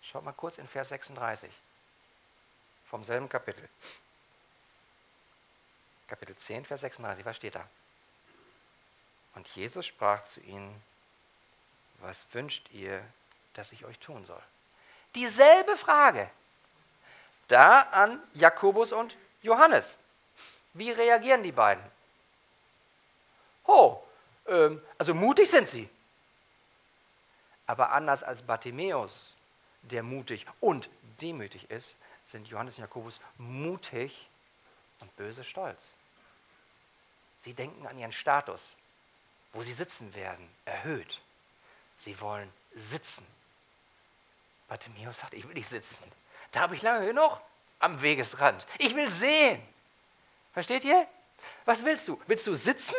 Schaut 0.02 0.24
mal 0.24 0.32
kurz 0.32 0.58
in 0.58 0.68
Vers 0.68 0.88
36 0.88 1.50
vom 2.86 3.04
selben 3.04 3.28
Kapitel. 3.28 3.68
Kapitel 6.06 6.36
10, 6.36 6.64
Vers 6.64 6.82
36, 6.82 7.24
was 7.24 7.36
steht 7.36 7.54
da? 7.54 7.68
Und 9.34 9.48
Jesus 9.48 9.86
sprach 9.86 10.22
zu 10.24 10.40
ihnen, 10.40 10.80
was 11.98 12.26
wünscht 12.32 12.70
ihr, 12.70 13.04
dass 13.54 13.72
ich 13.72 13.84
euch 13.84 13.98
tun 13.98 14.24
soll? 14.26 14.42
Dieselbe 15.14 15.76
Frage. 15.76 16.30
Da 17.48 17.82
an 17.82 18.22
Jakobus 18.34 18.92
und 18.92 19.16
Johannes. 19.42 19.98
Wie 20.72 20.90
reagieren 20.90 21.42
die 21.42 21.52
beiden? 21.52 21.84
Oh, 23.66 24.02
ähm, 24.46 24.82
also 24.98 25.14
mutig 25.14 25.50
sind 25.50 25.68
sie. 25.68 25.88
Aber 27.66 27.92
anders 27.92 28.22
als 28.22 28.42
Bartimäus, 28.42 29.32
der 29.82 30.02
mutig 30.02 30.46
und 30.60 30.88
demütig 31.20 31.70
ist, 31.70 31.94
sind 32.26 32.48
Johannes 32.48 32.74
und 32.74 32.82
Jakobus 32.82 33.20
mutig 33.38 34.28
und 35.00 35.14
böse 35.16 35.44
stolz. 35.44 35.78
Sie 37.42 37.54
denken 37.54 37.86
an 37.86 37.98
ihren 37.98 38.12
Status, 38.12 38.60
wo 39.52 39.62
sie 39.62 39.72
sitzen 39.72 40.14
werden, 40.14 40.48
erhöht. 40.64 41.20
Sie 41.98 42.18
wollen 42.20 42.50
sitzen. 42.74 43.26
Bartimäus 44.68 45.18
sagt, 45.18 45.34
ich 45.34 45.46
will 45.46 45.54
nicht 45.54 45.68
sitzen. 45.68 45.98
Da 46.52 46.60
habe 46.60 46.74
ich 46.74 46.82
lange 46.82 47.06
genug 47.06 47.40
am 47.78 48.00
Wegesrand. 48.00 48.66
Ich 48.78 48.94
will 48.94 49.10
sehen. 49.10 49.62
Versteht 50.52 50.84
ihr? 50.84 51.06
Was 51.64 51.84
willst 51.84 52.08
du? 52.08 52.20
Willst 52.26 52.46
du 52.46 52.56
sitzen 52.56 52.96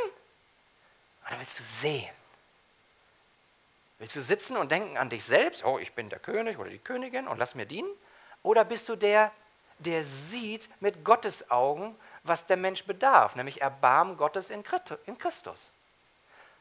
oder 1.26 1.39
willst 1.39 1.59
du 1.59 1.63
sehen? 1.63 2.13
Willst 3.97 4.16
du 4.16 4.24
sitzen 4.24 4.57
und 4.57 4.72
denken 4.72 4.97
an 4.97 5.09
dich 5.09 5.24
selbst? 5.24 5.63
Oh, 5.63 5.80
ich 5.80 5.93
bin 5.93 6.09
der 6.09 6.20
König 6.20 6.57
oder 6.57 6.70
die 6.70 6.80
Königin 6.80 7.28
und 7.28 7.38
lass 7.38 7.55
mir 7.55 7.66
dienen? 7.66 7.89
Oder 8.43 8.66
bist 8.66 8.89
du 8.89 8.95
der, 8.95 9.32
der 9.80 10.03
sieht 10.03 10.70
mit 10.82 11.03
Gottes 11.03 11.49
Augen, 11.49 11.97
was 12.24 12.45
der 12.45 12.57
Mensch 12.57 12.84
bedarf, 12.84 13.36
nämlich 13.36 13.61
Erbarmen 13.61 14.18
Gottes 14.18 14.49
in 14.49 14.63
Christus? 14.63 15.72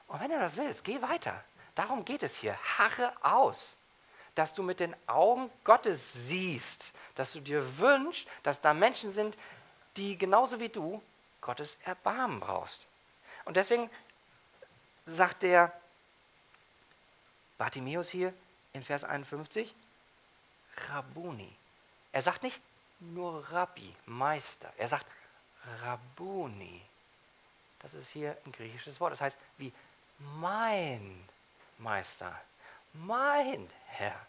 Und 0.07 0.21
wenn 0.21 0.31
du 0.31 0.39
das 0.39 0.57
willst, 0.57 0.85
geh 0.85 1.03
weiter. 1.03 1.43
Darum 1.75 2.05
geht 2.05 2.23
es 2.23 2.37
hier. 2.37 2.57
Harre 2.79 3.13
aus 3.23 3.75
dass 4.35 4.55
du 4.55 4.63
mit 4.63 4.81
den 4.81 4.95
Augen 5.07 5.51
Gottes 5.63 6.13
siehst, 6.13 6.93
dass 7.15 7.33
du 7.33 7.41
dir 7.41 7.79
wünschst, 7.79 8.27
dass 8.43 8.61
da 8.61 8.75
Menschen 8.75 9.11
sind, 9.11 9.37
die 9.97 10.19
genauso 10.19 10.59
wie 10.61 10.69
du 10.69 11.03
Gottes 11.41 11.77
Erbarmen 11.85 12.41
brauchst. 12.41 12.81
Und 13.45 13.57
deswegen 13.57 13.91
sagt 15.07 15.43
der 15.43 15.73
Bartimäus 17.59 18.09
hier 18.09 18.33
in 18.73 18.83
Vers 18.83 19.05
51, 19.05 19.73
Rabuni. 20.89 21.55
Er 22.13 22.23
sagt 22.23 22.43
nicht 22.43 22.61
nur 22.99 23.49
Rabbi, 23.51 23.95
Meister. 24.07 24.73
Er 24.77 24.89
sagt 24.89 25.07
Rabuni. 25.83 26.83
Das 27.81 27.95
ist 27.95 28.11
hier 28.11 28.37
ein 28.47 28.53
griechisches 28.53 28.99
Wort. 29.01 29.13
Das 29.13 29.21
heißt 29.21 29.39
wie 29.59 29.73
mein 30.19 31.29
Meister, 31.79 32.41
mein 32.95 33.71
Herr. 33.87 34.27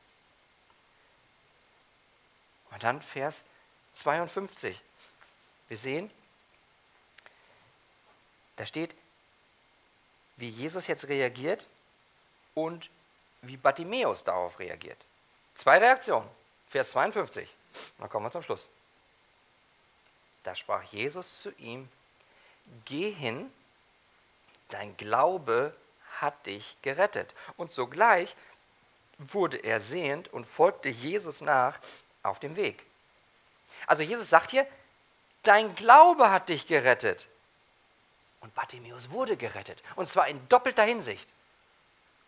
Und 2.72 2.84
dann 2.84 3.02
Vers 3.02 3.44
52. 3.96 4.80
Wir 5.70 5.78
sehen, 5.78 6.12
da 8.58 8.66
steht, 8.66 8.94
wie 10.38 10.50
Jesus 10.50 10.88
jetzt 10.88 11.08
reagiert 11.08 11.66
und 12.54 12.90
wie 13.42 13.58
Bartimäus 13.58 14.24
darauf 14.24 14.60
reagiert. 14.60 14.98
Zwei 15.56 15.78
Reaktionen. 15.78 16.30
Vers 16.68 16.92
52. 16.92 17.50
Dann 17.98 18.10
kommen 18.10 18.26
wir 18.26 18.32
zum 18.32 18.44
Schluss. 18.44 18.66
Da 20.44 20.56
sprach 20.56 20.84
Jesus 20.84 21.42
zu 21.42 21.52
ihm, 21.54 21.90
geh 22.86 23.12
hin, 23.12 23.52
dein 24.70 24.96
Glaube 24.98 25.76
hat 26.20 26.46
dich 26.46 26.78
gerettet. 26.82 27.34
Und 27.58 27.74
sogleich 27.74 28.36
wurde 29.18 29.58
er 29.58 29.80
sehend 29.80 30.32
und 30.34 30.46
folgte 30.46 30.90
Jesus 30.90 31.42
nach 31.42 31.80
auf 32.24 32.40
dem 32.40 32.56
Weg. 32.56 32.84
Also 33.88 34.04
Jesus 34.04 34.30
sagt 34.30 34.52
hier, 34.52 34.68
dein 35.44 35.76
Glaube 35.76 36.32
hat 36.32 36.50
dich 36.50 36.68
gerettet. 36.68 37.28
Und 38.42 38.54
Bartimäus 38.54 39.10
wurde 39.12 39.38
gerettet. 39.38 39.82
Und 39.96 40.10
zwar 40.10 40.28
in 40.28 40.48
doppelter 40.50 40.84
Hinsicht. 40.84 41.28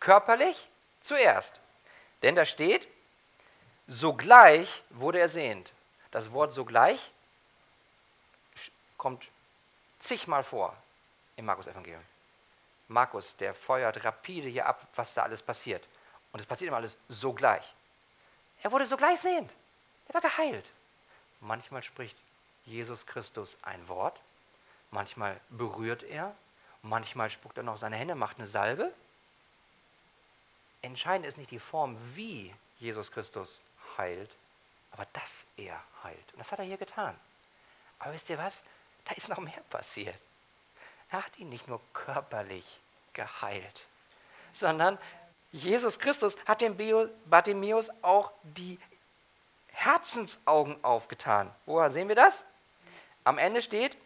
Körperlich 0.00 0.68
zuerst. 1.00 1.60
Denn 2.22 2.34
da 2.34 2.44
steht, 2.44 2.88
sogleich 3.86 4.82
wurde 4.90 5.20
er 5.20 5.28
sehend. 5.28 5.72
Das 6.10 6.32
Wort 6.32 6.52
sogleich 6.52 7.12
kommt 8.96 9.28
zigmal 10.00 10.42
vor 10.42 10.76
im 11.36 11.44
Markus-Evangelium. 11.44 12.02
Markus, 12.88 13.36
der 13.36 13.54
feuert 13.54 14.02
rapide 14.04 14.48
hier 14.48 14.66
ab, 14.66 14.86
was 14.94 15.14
da 15.14 15.22
alles 15.22 15.42
passiert. 15.42 15.86
Und 16.32 16.40
es 16.40 16.46
passiert 16.46 16.68
immer 16.68 16.76
alles 16.76 16.96
sogleich. 17.08 17.74
Er 18.62 18.72
wurde 18.72 18.86
sogleich 18.86 19.20
sehend. 19.20 19.50
Er 20.08 20.14
war 20.14 20.20
geheilt. 20.20 20.70
Manchmal 21.40 21.82
spricht 21.82 22.16
Jesus 22.64 23.06
Christus 23.06 23.56
ein 23.62 23.88
Wort, 23.88 24.18
manchmal 24.90 25.40
berührt 25.48 26.02
er, 26.02 26.34
manchmal 26.82 27.30
spuckt 27.30 27.56
er 27.56 27.62
noch 27.62 27.78
seine 27.78 27.96
Hände, 27.96 28.14
macht 28.14 28.38
eine 28.38 28.46
Salbe. 28.46 28.92
Entscheidend 30.82 31.26
ist 31.26 31.38
nicht 31.38 31.50
die 31.50 31.58
Form, 31.58 31.96
wie 32.14 32.54
Jesus 32.78 33.10
Christus 33.10 33.48
heilt, 33.96 34.30
aber 34.90 35.06
dass 35.12 35.44
er 35.56 35.82
heilt. 36.02 36.32
Und 36.32 36.40
das 36.40 36.52
hat 36.52 36.58
er 36.58 36.64
hier 36.64 36.76
getan. 36.76 37.18
Aber 37.98 38.12
wisst 38.12 38.28
ihr 38.28 38.38
was? 38.38 38.62
Da 39.04 39.14
ist 39.14 39.28
noch 39.28 39.38
mehr 39.38 39.62
passiert. 39.70 40.20
Er 41.10 41.24
hat 41.24 41.38
ihn 41.38 41.48
nicht 41.48 41.68
nur 41.68 41.80
körperlich 41.92 42.78
geheilt, 43.12 43.86
sondern 44.52 44.98
Jesus 45.52 45.98
Christus 45.98 46.36
hat 46.46 46.60
dem 46.60 46.76
Bartimäus 47.26 47.88
auch 48.02 48.32
die 48.42 48.78
Herzensaugen 49.72 50.82
aufgetan. 50.82 51.50
Woher 51.66 51.90
sehen 51.90 52.08
wir 52.08 52.16
das? 52.16 52.44
Am 53.24 53.38
Ende 53.38 53.62
steht, 53.62 53.96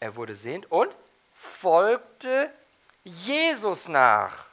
er 0.00 0.14
wurde 0.16 0.34
sehend 0.34 0.70
und 0.70 0.94
folgte 1.34 2.52
Jesus 3.04 3.88
nach 3.88 4.46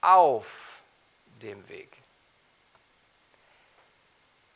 auf 0.00 0.80
dem 1.40 1.68
Weg. 1.68 1.96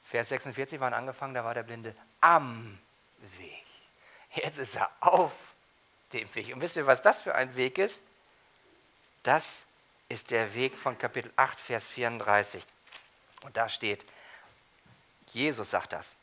Vers 0.04 0.28
46 0.28 0.78
waren 0.80 0.94
angefangen, 0.94 1.34
da 1.34 1.44
war 1.44 1.54
der 1.54 1.62
Blinde 1.62 1.94
am 2.20 2.78
Weg. 3.38 3.64
Jetzt 4.32 4.58
ist 4.58 4.76
er 4.76 4.90
auf 5.00 5.32
dem 6.12 6.32
Weg. 6.34 6.54
Und 6.54 6.60
wisst 6.60 6.76
ihr, 6.76 6.86
was 6.86 7.02
das 7.02 7.22
für 7.22 7.34
ein 7.34 7.56
Weg 7.56 7.78
ist? 7.78 8.00
Das 9.26 9.64
ist 10.08 10.30
der 10.30 10.54
Weg 10.54 10.78
von 10.78 10.96
Kapitel 10.96 11.32
8, 11.34 11.58
Vers 11.58 11.84
34. 11.88 12.64
Und 13.42 13.56
da 13.56 13.68
steht, 13.68 14.04
Jesus 15.32 15.72
sagt 15.72 15.92
das, 15.94 16.14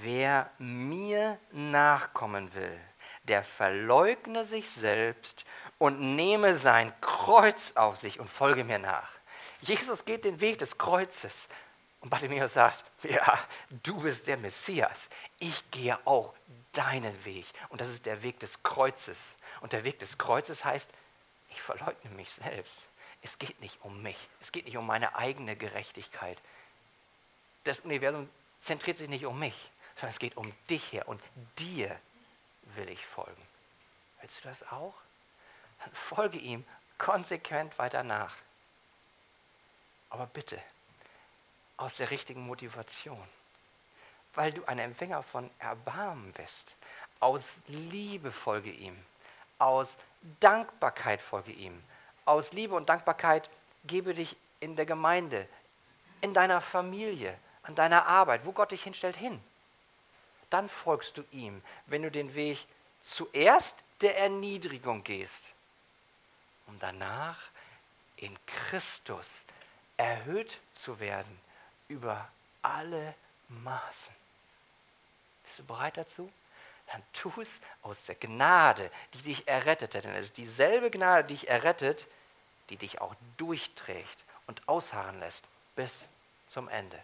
wer 0.00 0.50
mir 0.56 1.38
nachkommen 1.52 2.54
will, 2.54 2.80
der 3.24 3.44
verleugne 3.44 4.46
sich 4.46 4.70
selbst 4.70 5.44
und 5.76 6.16
nehme 6.16 6.56
sein 6.56 6.90
Kreuz 7.02 7.72
auf 7.74 7.98
sich 7.98 8.18
und 8.18 8.30
folge 8.30 8.64
mir 8.64 8.78
nach. 8.78 9.10
Jesus 9.60 10.06
geht 10.06 10.24
den 10.24 10.40
Weg 10.40 10.58
des 10.60 10.78
Kreuzes. 10.78 11.48
Und 12.00 12.08
Bartimäus 12.08 12.54
sagt, 12.54 12.82
ja, 13.02 13.38
du 13.82 14.00
bist 14.00 14.26
der 14.26 14.38
Messias. 14.38 15.10
Ich 15.38 15.70
gehe 15.70 15.98
auch 16.06 16.32
deinen 16.72 17.26
Weg. 17.26 17.44
Und 17.68 17.82
das 17.82 17.90
ist 17.90 18.06
der 18.06 18.22
Weg 18.22 18.40
des 18.40 18.62
Kreuzes. 18.62 19.36
Und 19.60 19.74
der 19.74 19.84
Weg 19.84 19.98
des 19.98 20.16
Kreuzes 20.16 20.64
heißt, 20.64 20.90
ich 21.54 21.62
verleugne 21.62 22.10
mich 22.10 22.30
selbst. 22.30 22.82
Es 23.22 23.38
geht 23.38 23.60
nicht 23.60 23.78
um 23.82 24.02
mich. 24.02 24.18
Es 24.40 24.52
geht 24.52 24.66
nicht 24.66 24.76
um 24.76 24.86
meine 24.86 25.16
eigene 25.16 25.56
Gerechtigkeit. 25.56 26.38
Das 27.64 27.80
Universum 27.80 28.28
zentriert 28.60 28.98
sich 28.98 29.08
nicht 29.08 29.24
um 29.24 29.38
mich, 29.38 29.70
sondern 29.94 30.10
es 30.10 30.18
geht 30.18 30.36
um 30.36 30.52
dich 30.68 30.92
her. 30.92 31.08
Und 31.08 31.22
dir 31.58 31.98
will 32.74 32.88
ich 32.88 33.06
folgen. 33.06 33.42
Willst 34.20 34.44
du 34.44 34.48
das 34.48 34.62
auch? 34.70 34.94
Dann 35.80 35.94
folge 35.94 36.38
ihm 36.38 36.64
konsequent 36.98 37.78
weiter 37.78 38.02
nach. 38.02 38.34
Aber 40.10 40.26
bitte, 40.26 40.60
aus 41.76 41.96
der 41.96 42.10
richtigen 42.10 42.46
Motivation. 42.46 43.22
Weil 44.34 44.52
du 44.52 44.64
ein 44.64 44.78
Empfänger 44.78 45.22
von 45.22 45.48
Erbarmen 45.60 46.32
bist. 46.32 46.74
Aus 47.20 47.56
Liebe 47.68 48.32
folge 48.32 48.70
ihm. 48.70 48.98
Aus 49.64 49.96
Dankbarkeit 50.40 51.22
folge 51.22 51.50
ihm. 51.50 51.82
Aus 52.26 52.52
Liebe 52.52 52.74
und 52.74 52.90
Dankbarkeit 52.90 53.48
gebe 53.84 54.12
dich 54.12 54.36
in 54.60 54.76
der 54.76 54.84
Gemeinde, 54.84 55.48
in 56.20 56.34
deiner 56.34 56.60
Familie, 56.60 57.34
an 57.62 57.74
deiner 57.74 58.04
Arbeit, 58.04 58.44
wo 58.44 58.52
Gott 58.52 58.72
dich 58.72 58.82
hinstellt, 58.82 59.16
hin. 59.16 59.42
Dann 60.50 60.68
folgst 60.68 61.16
du 61.16 61.24
ihm, 61.32 61.62
wenn 61.86 62.02
du 62.02 62.10
den 62.10 62.34
Weg 62.34 62.66
zuerst 63.02 63.82
der 64.02 64.18
Erniedrigung 64.18 65.02
gehst, 65.02 65.42
um 66.66 66.78
danach 66.78 67.38
in 68.18 68.36
Christus 68.44 69.40
erhöht 69.96 70.58
zu 70.74 71.00
werden 71.00 71.40
über 71.88 72.28
alle 72.60 73.14
Maßen. 73.48 74.14
Bist 75.44 75.60
du 75.60 75.64
bereit 75.64 75.96
dazu? 75.96 76.30
Dann 76.92 77.02
tu 77.12 77.32
es 77.40 77.60
aus 77.82 78.02
der 78.04 78.14
Gnade, 78.14 78.90
die 79.14 79.22
dich 79.22 79.48
errettet 79.48 79.94
hat. 79.94 80.04
Denn 80.04 80.14
es 80.14 80.26
ist 80.26 80.36
dieselbe 80.36 80.90
Gnade, 80.90 81.24
die 81.24 81.34
dich 81.34 81.48
errettet, 81.48 82.06
die 82.70 82.76
dich 82.76 83.00
auch 83.00 83.14
durchträgt 83.36 84.24
und 84.46 84.68
ausharren 84.68 85.18
lässt 85.20 85.44
bis 85.76 86.06
zum 86.46 86.68
Ende. 86.68 86.98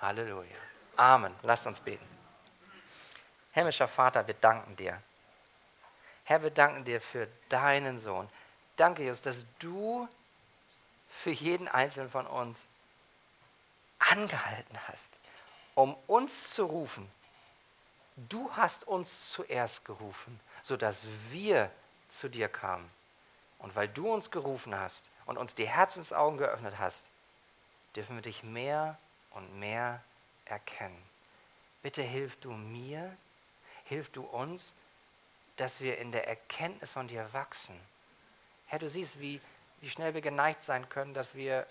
Halleluja. 0.00 0.56
Amen. 0.96 1.34
Lasst 1.42 1.66
uns 1.66 1.80
beten. 1.80 2.06
Himmlischer 3.52 3.88
Vater, 3.88 4.26
wir 4.26 4.34
danken 4.34 4.76
dir. 4.76 5.00
Herr, 6.24 6.42
wir 6.42 6.50
danken 6.50 6.84
dir 6.84 7.00
für 7.00 7.28
deinen 7.48 7.98
Sohn. 7.98 8.28
Danke, 8.76 9.02
Jesus, 9.02 9.22
dass 9.22 9.46
du 9.58 10.08
für 11.08 11.30
jeden 11.30 11.68
Einzelnen 11.68 12.10
von 12.10 12.26
uns 12.26 12.64
angehalten 13.98 14.78
hast, 14.86 15.18
um 15.74 15.96
uns 16.06 16.50
zu 16.50 16.64
rufen. 16.64 17.10
Du 18.28 18.50
hast 18.56 18.88
uns 18.88 19.30
zuerst 19.30 19.84
gerufen, 19.84 20.40
sodass 20.62 21.04
wir 21.30 21.70
zu 22.08 22.28
dir 22.28 22.48
kamen. 22.48 22.90
Und 23.58 23.76
weil 23.76 23.88
du 23.88 24.12
uns 24.12 24.30
gerufen 24.30 24.74
hast 24.74 25.02
und 25.26 25.38
uns 25.38 25.54
die 25.54 25.68
Herzensaugen 25.68 26.38
geöffnet 26.38 26.74
hast, 26.78 27.08
dürfen 27.94 28.16
wir 28.16 28.22
dich 28.22 28.42
mehr 28.42 28.98
und 29.30 29.60
mehr 29.60 30.02
erkennen. 30.46 31.00
Bitte 31.82 32.02
hilf 32.02 32.36
du 32.40 32.50
mir, 32.50 33.16
hilf 33.84 34.10
du 34.10 34.22
uns, 34.22 34.72
dass 35.56 35.80
wir 35.80 35.98
in 35.98 36.10
der 36.10 36.26
Erkenntnis 36.26 36.90
von 36.90 37.06
dir 37.06 37.32
wachsen. 37.32 37.78
Herr, 38.66 38.78
du 38.78 38.90
siehst, 38.90 39.20
wie, 39.20 39.40
wie 39.80 39.90
schnell 39.90 40.14
wir 40.14 40.20
geneigt 40.20 40.62
sein 40.62 40.88
können, 40.88 41.14
dass 41.14 41.34
wir 41.34 41.66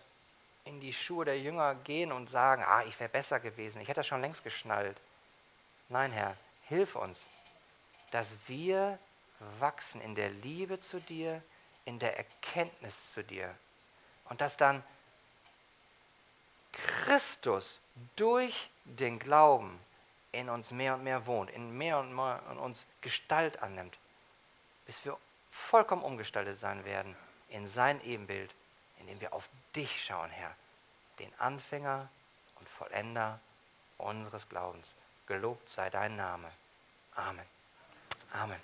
in 0.65 0.79
die 0.81 0.93
Schuhe 0.93 1.25
der 1.25 1.39
Jünger 1.39 1.75
gehen 1.75 2.11
und 2.11 2.29
sagen, 2.29 2.63
ah, 2.65 2.83
ich 2.83 2.99
wäre 2.99 3.09
besser 3.09 3.39
gewesen, 3.39 3.81
ich 3.81 3.87
hätte 3.87 3.99
das 3.99 4.07
schon 4.07 4.21
längst 4.21 4.43
geschnallt. 4.43 4.97
Nein, 5.89 6.11
Herr, 6.11 6.35
hilf 6.67 6.95
uns, 6.95 7.19
dass 8.11 8.35
wir 8.47 8.99
wachsen 9.59 10.01
in 10.01 10.15
der 10.15 10.29
Liebe 10.29 10.79
zu 10.79 10.99
dir, 10.99 11.41
in 11.85 11.99
der 11.99 12.17
Erkenntnis 12.17 13.13
zu 13.13 13.23
dir. 13.23 13.53
Und 14.29 14.41
dass 14.41 14.57
dann 14.57 14.83
Christus 16.73 17.79
durch 18.15 18.69
den 18.83 19.19
Glauben 19.19 19.79
in 20.31 20.49
uns 20.49 20.71
mehr 20.71 20.95
und 20.95 21.03
mehr 21.03 21.25
wohnt, 21.25 21.49
in 21.51 21.77
mehr 21.77 21.99
und 21.99 22.13
mehr 22.13 22.41
in 22.51 22.57
uns 22.57 22.85
Gestalt 23.01 23.61
annimmt, 23.63 23.97
bis 24.85 25.03
wir 25.05 25.17
vollkommen 25.51 26.03
umgestaltet 26.03 26.59
sein 26.59 26.83
werden 26.85 27.15
in 27.49 27.67
sein 27.67 28.03
Ebenbild, 28.03 28.53
indem 28.99 29.21
wir 29.21 29.33
auf 29.33 29.49
dich 29.75 30.03
schauen, 30.03 30.29
Herr, 30.29 30.53
den 31.19 31.31
Anfänger 31.39 32.09
und 32.59 32.67
Vollender 32.69 33.39
unseres 33.97 34.47
Glaubens. 34.49 34.93
Gelobt 35.27 35.69
sei 35.69 35.89
dein 35.89 36.15
Name. 36.15 36.49
Amen. 37.15 37.45
Amen. 38.33 38.59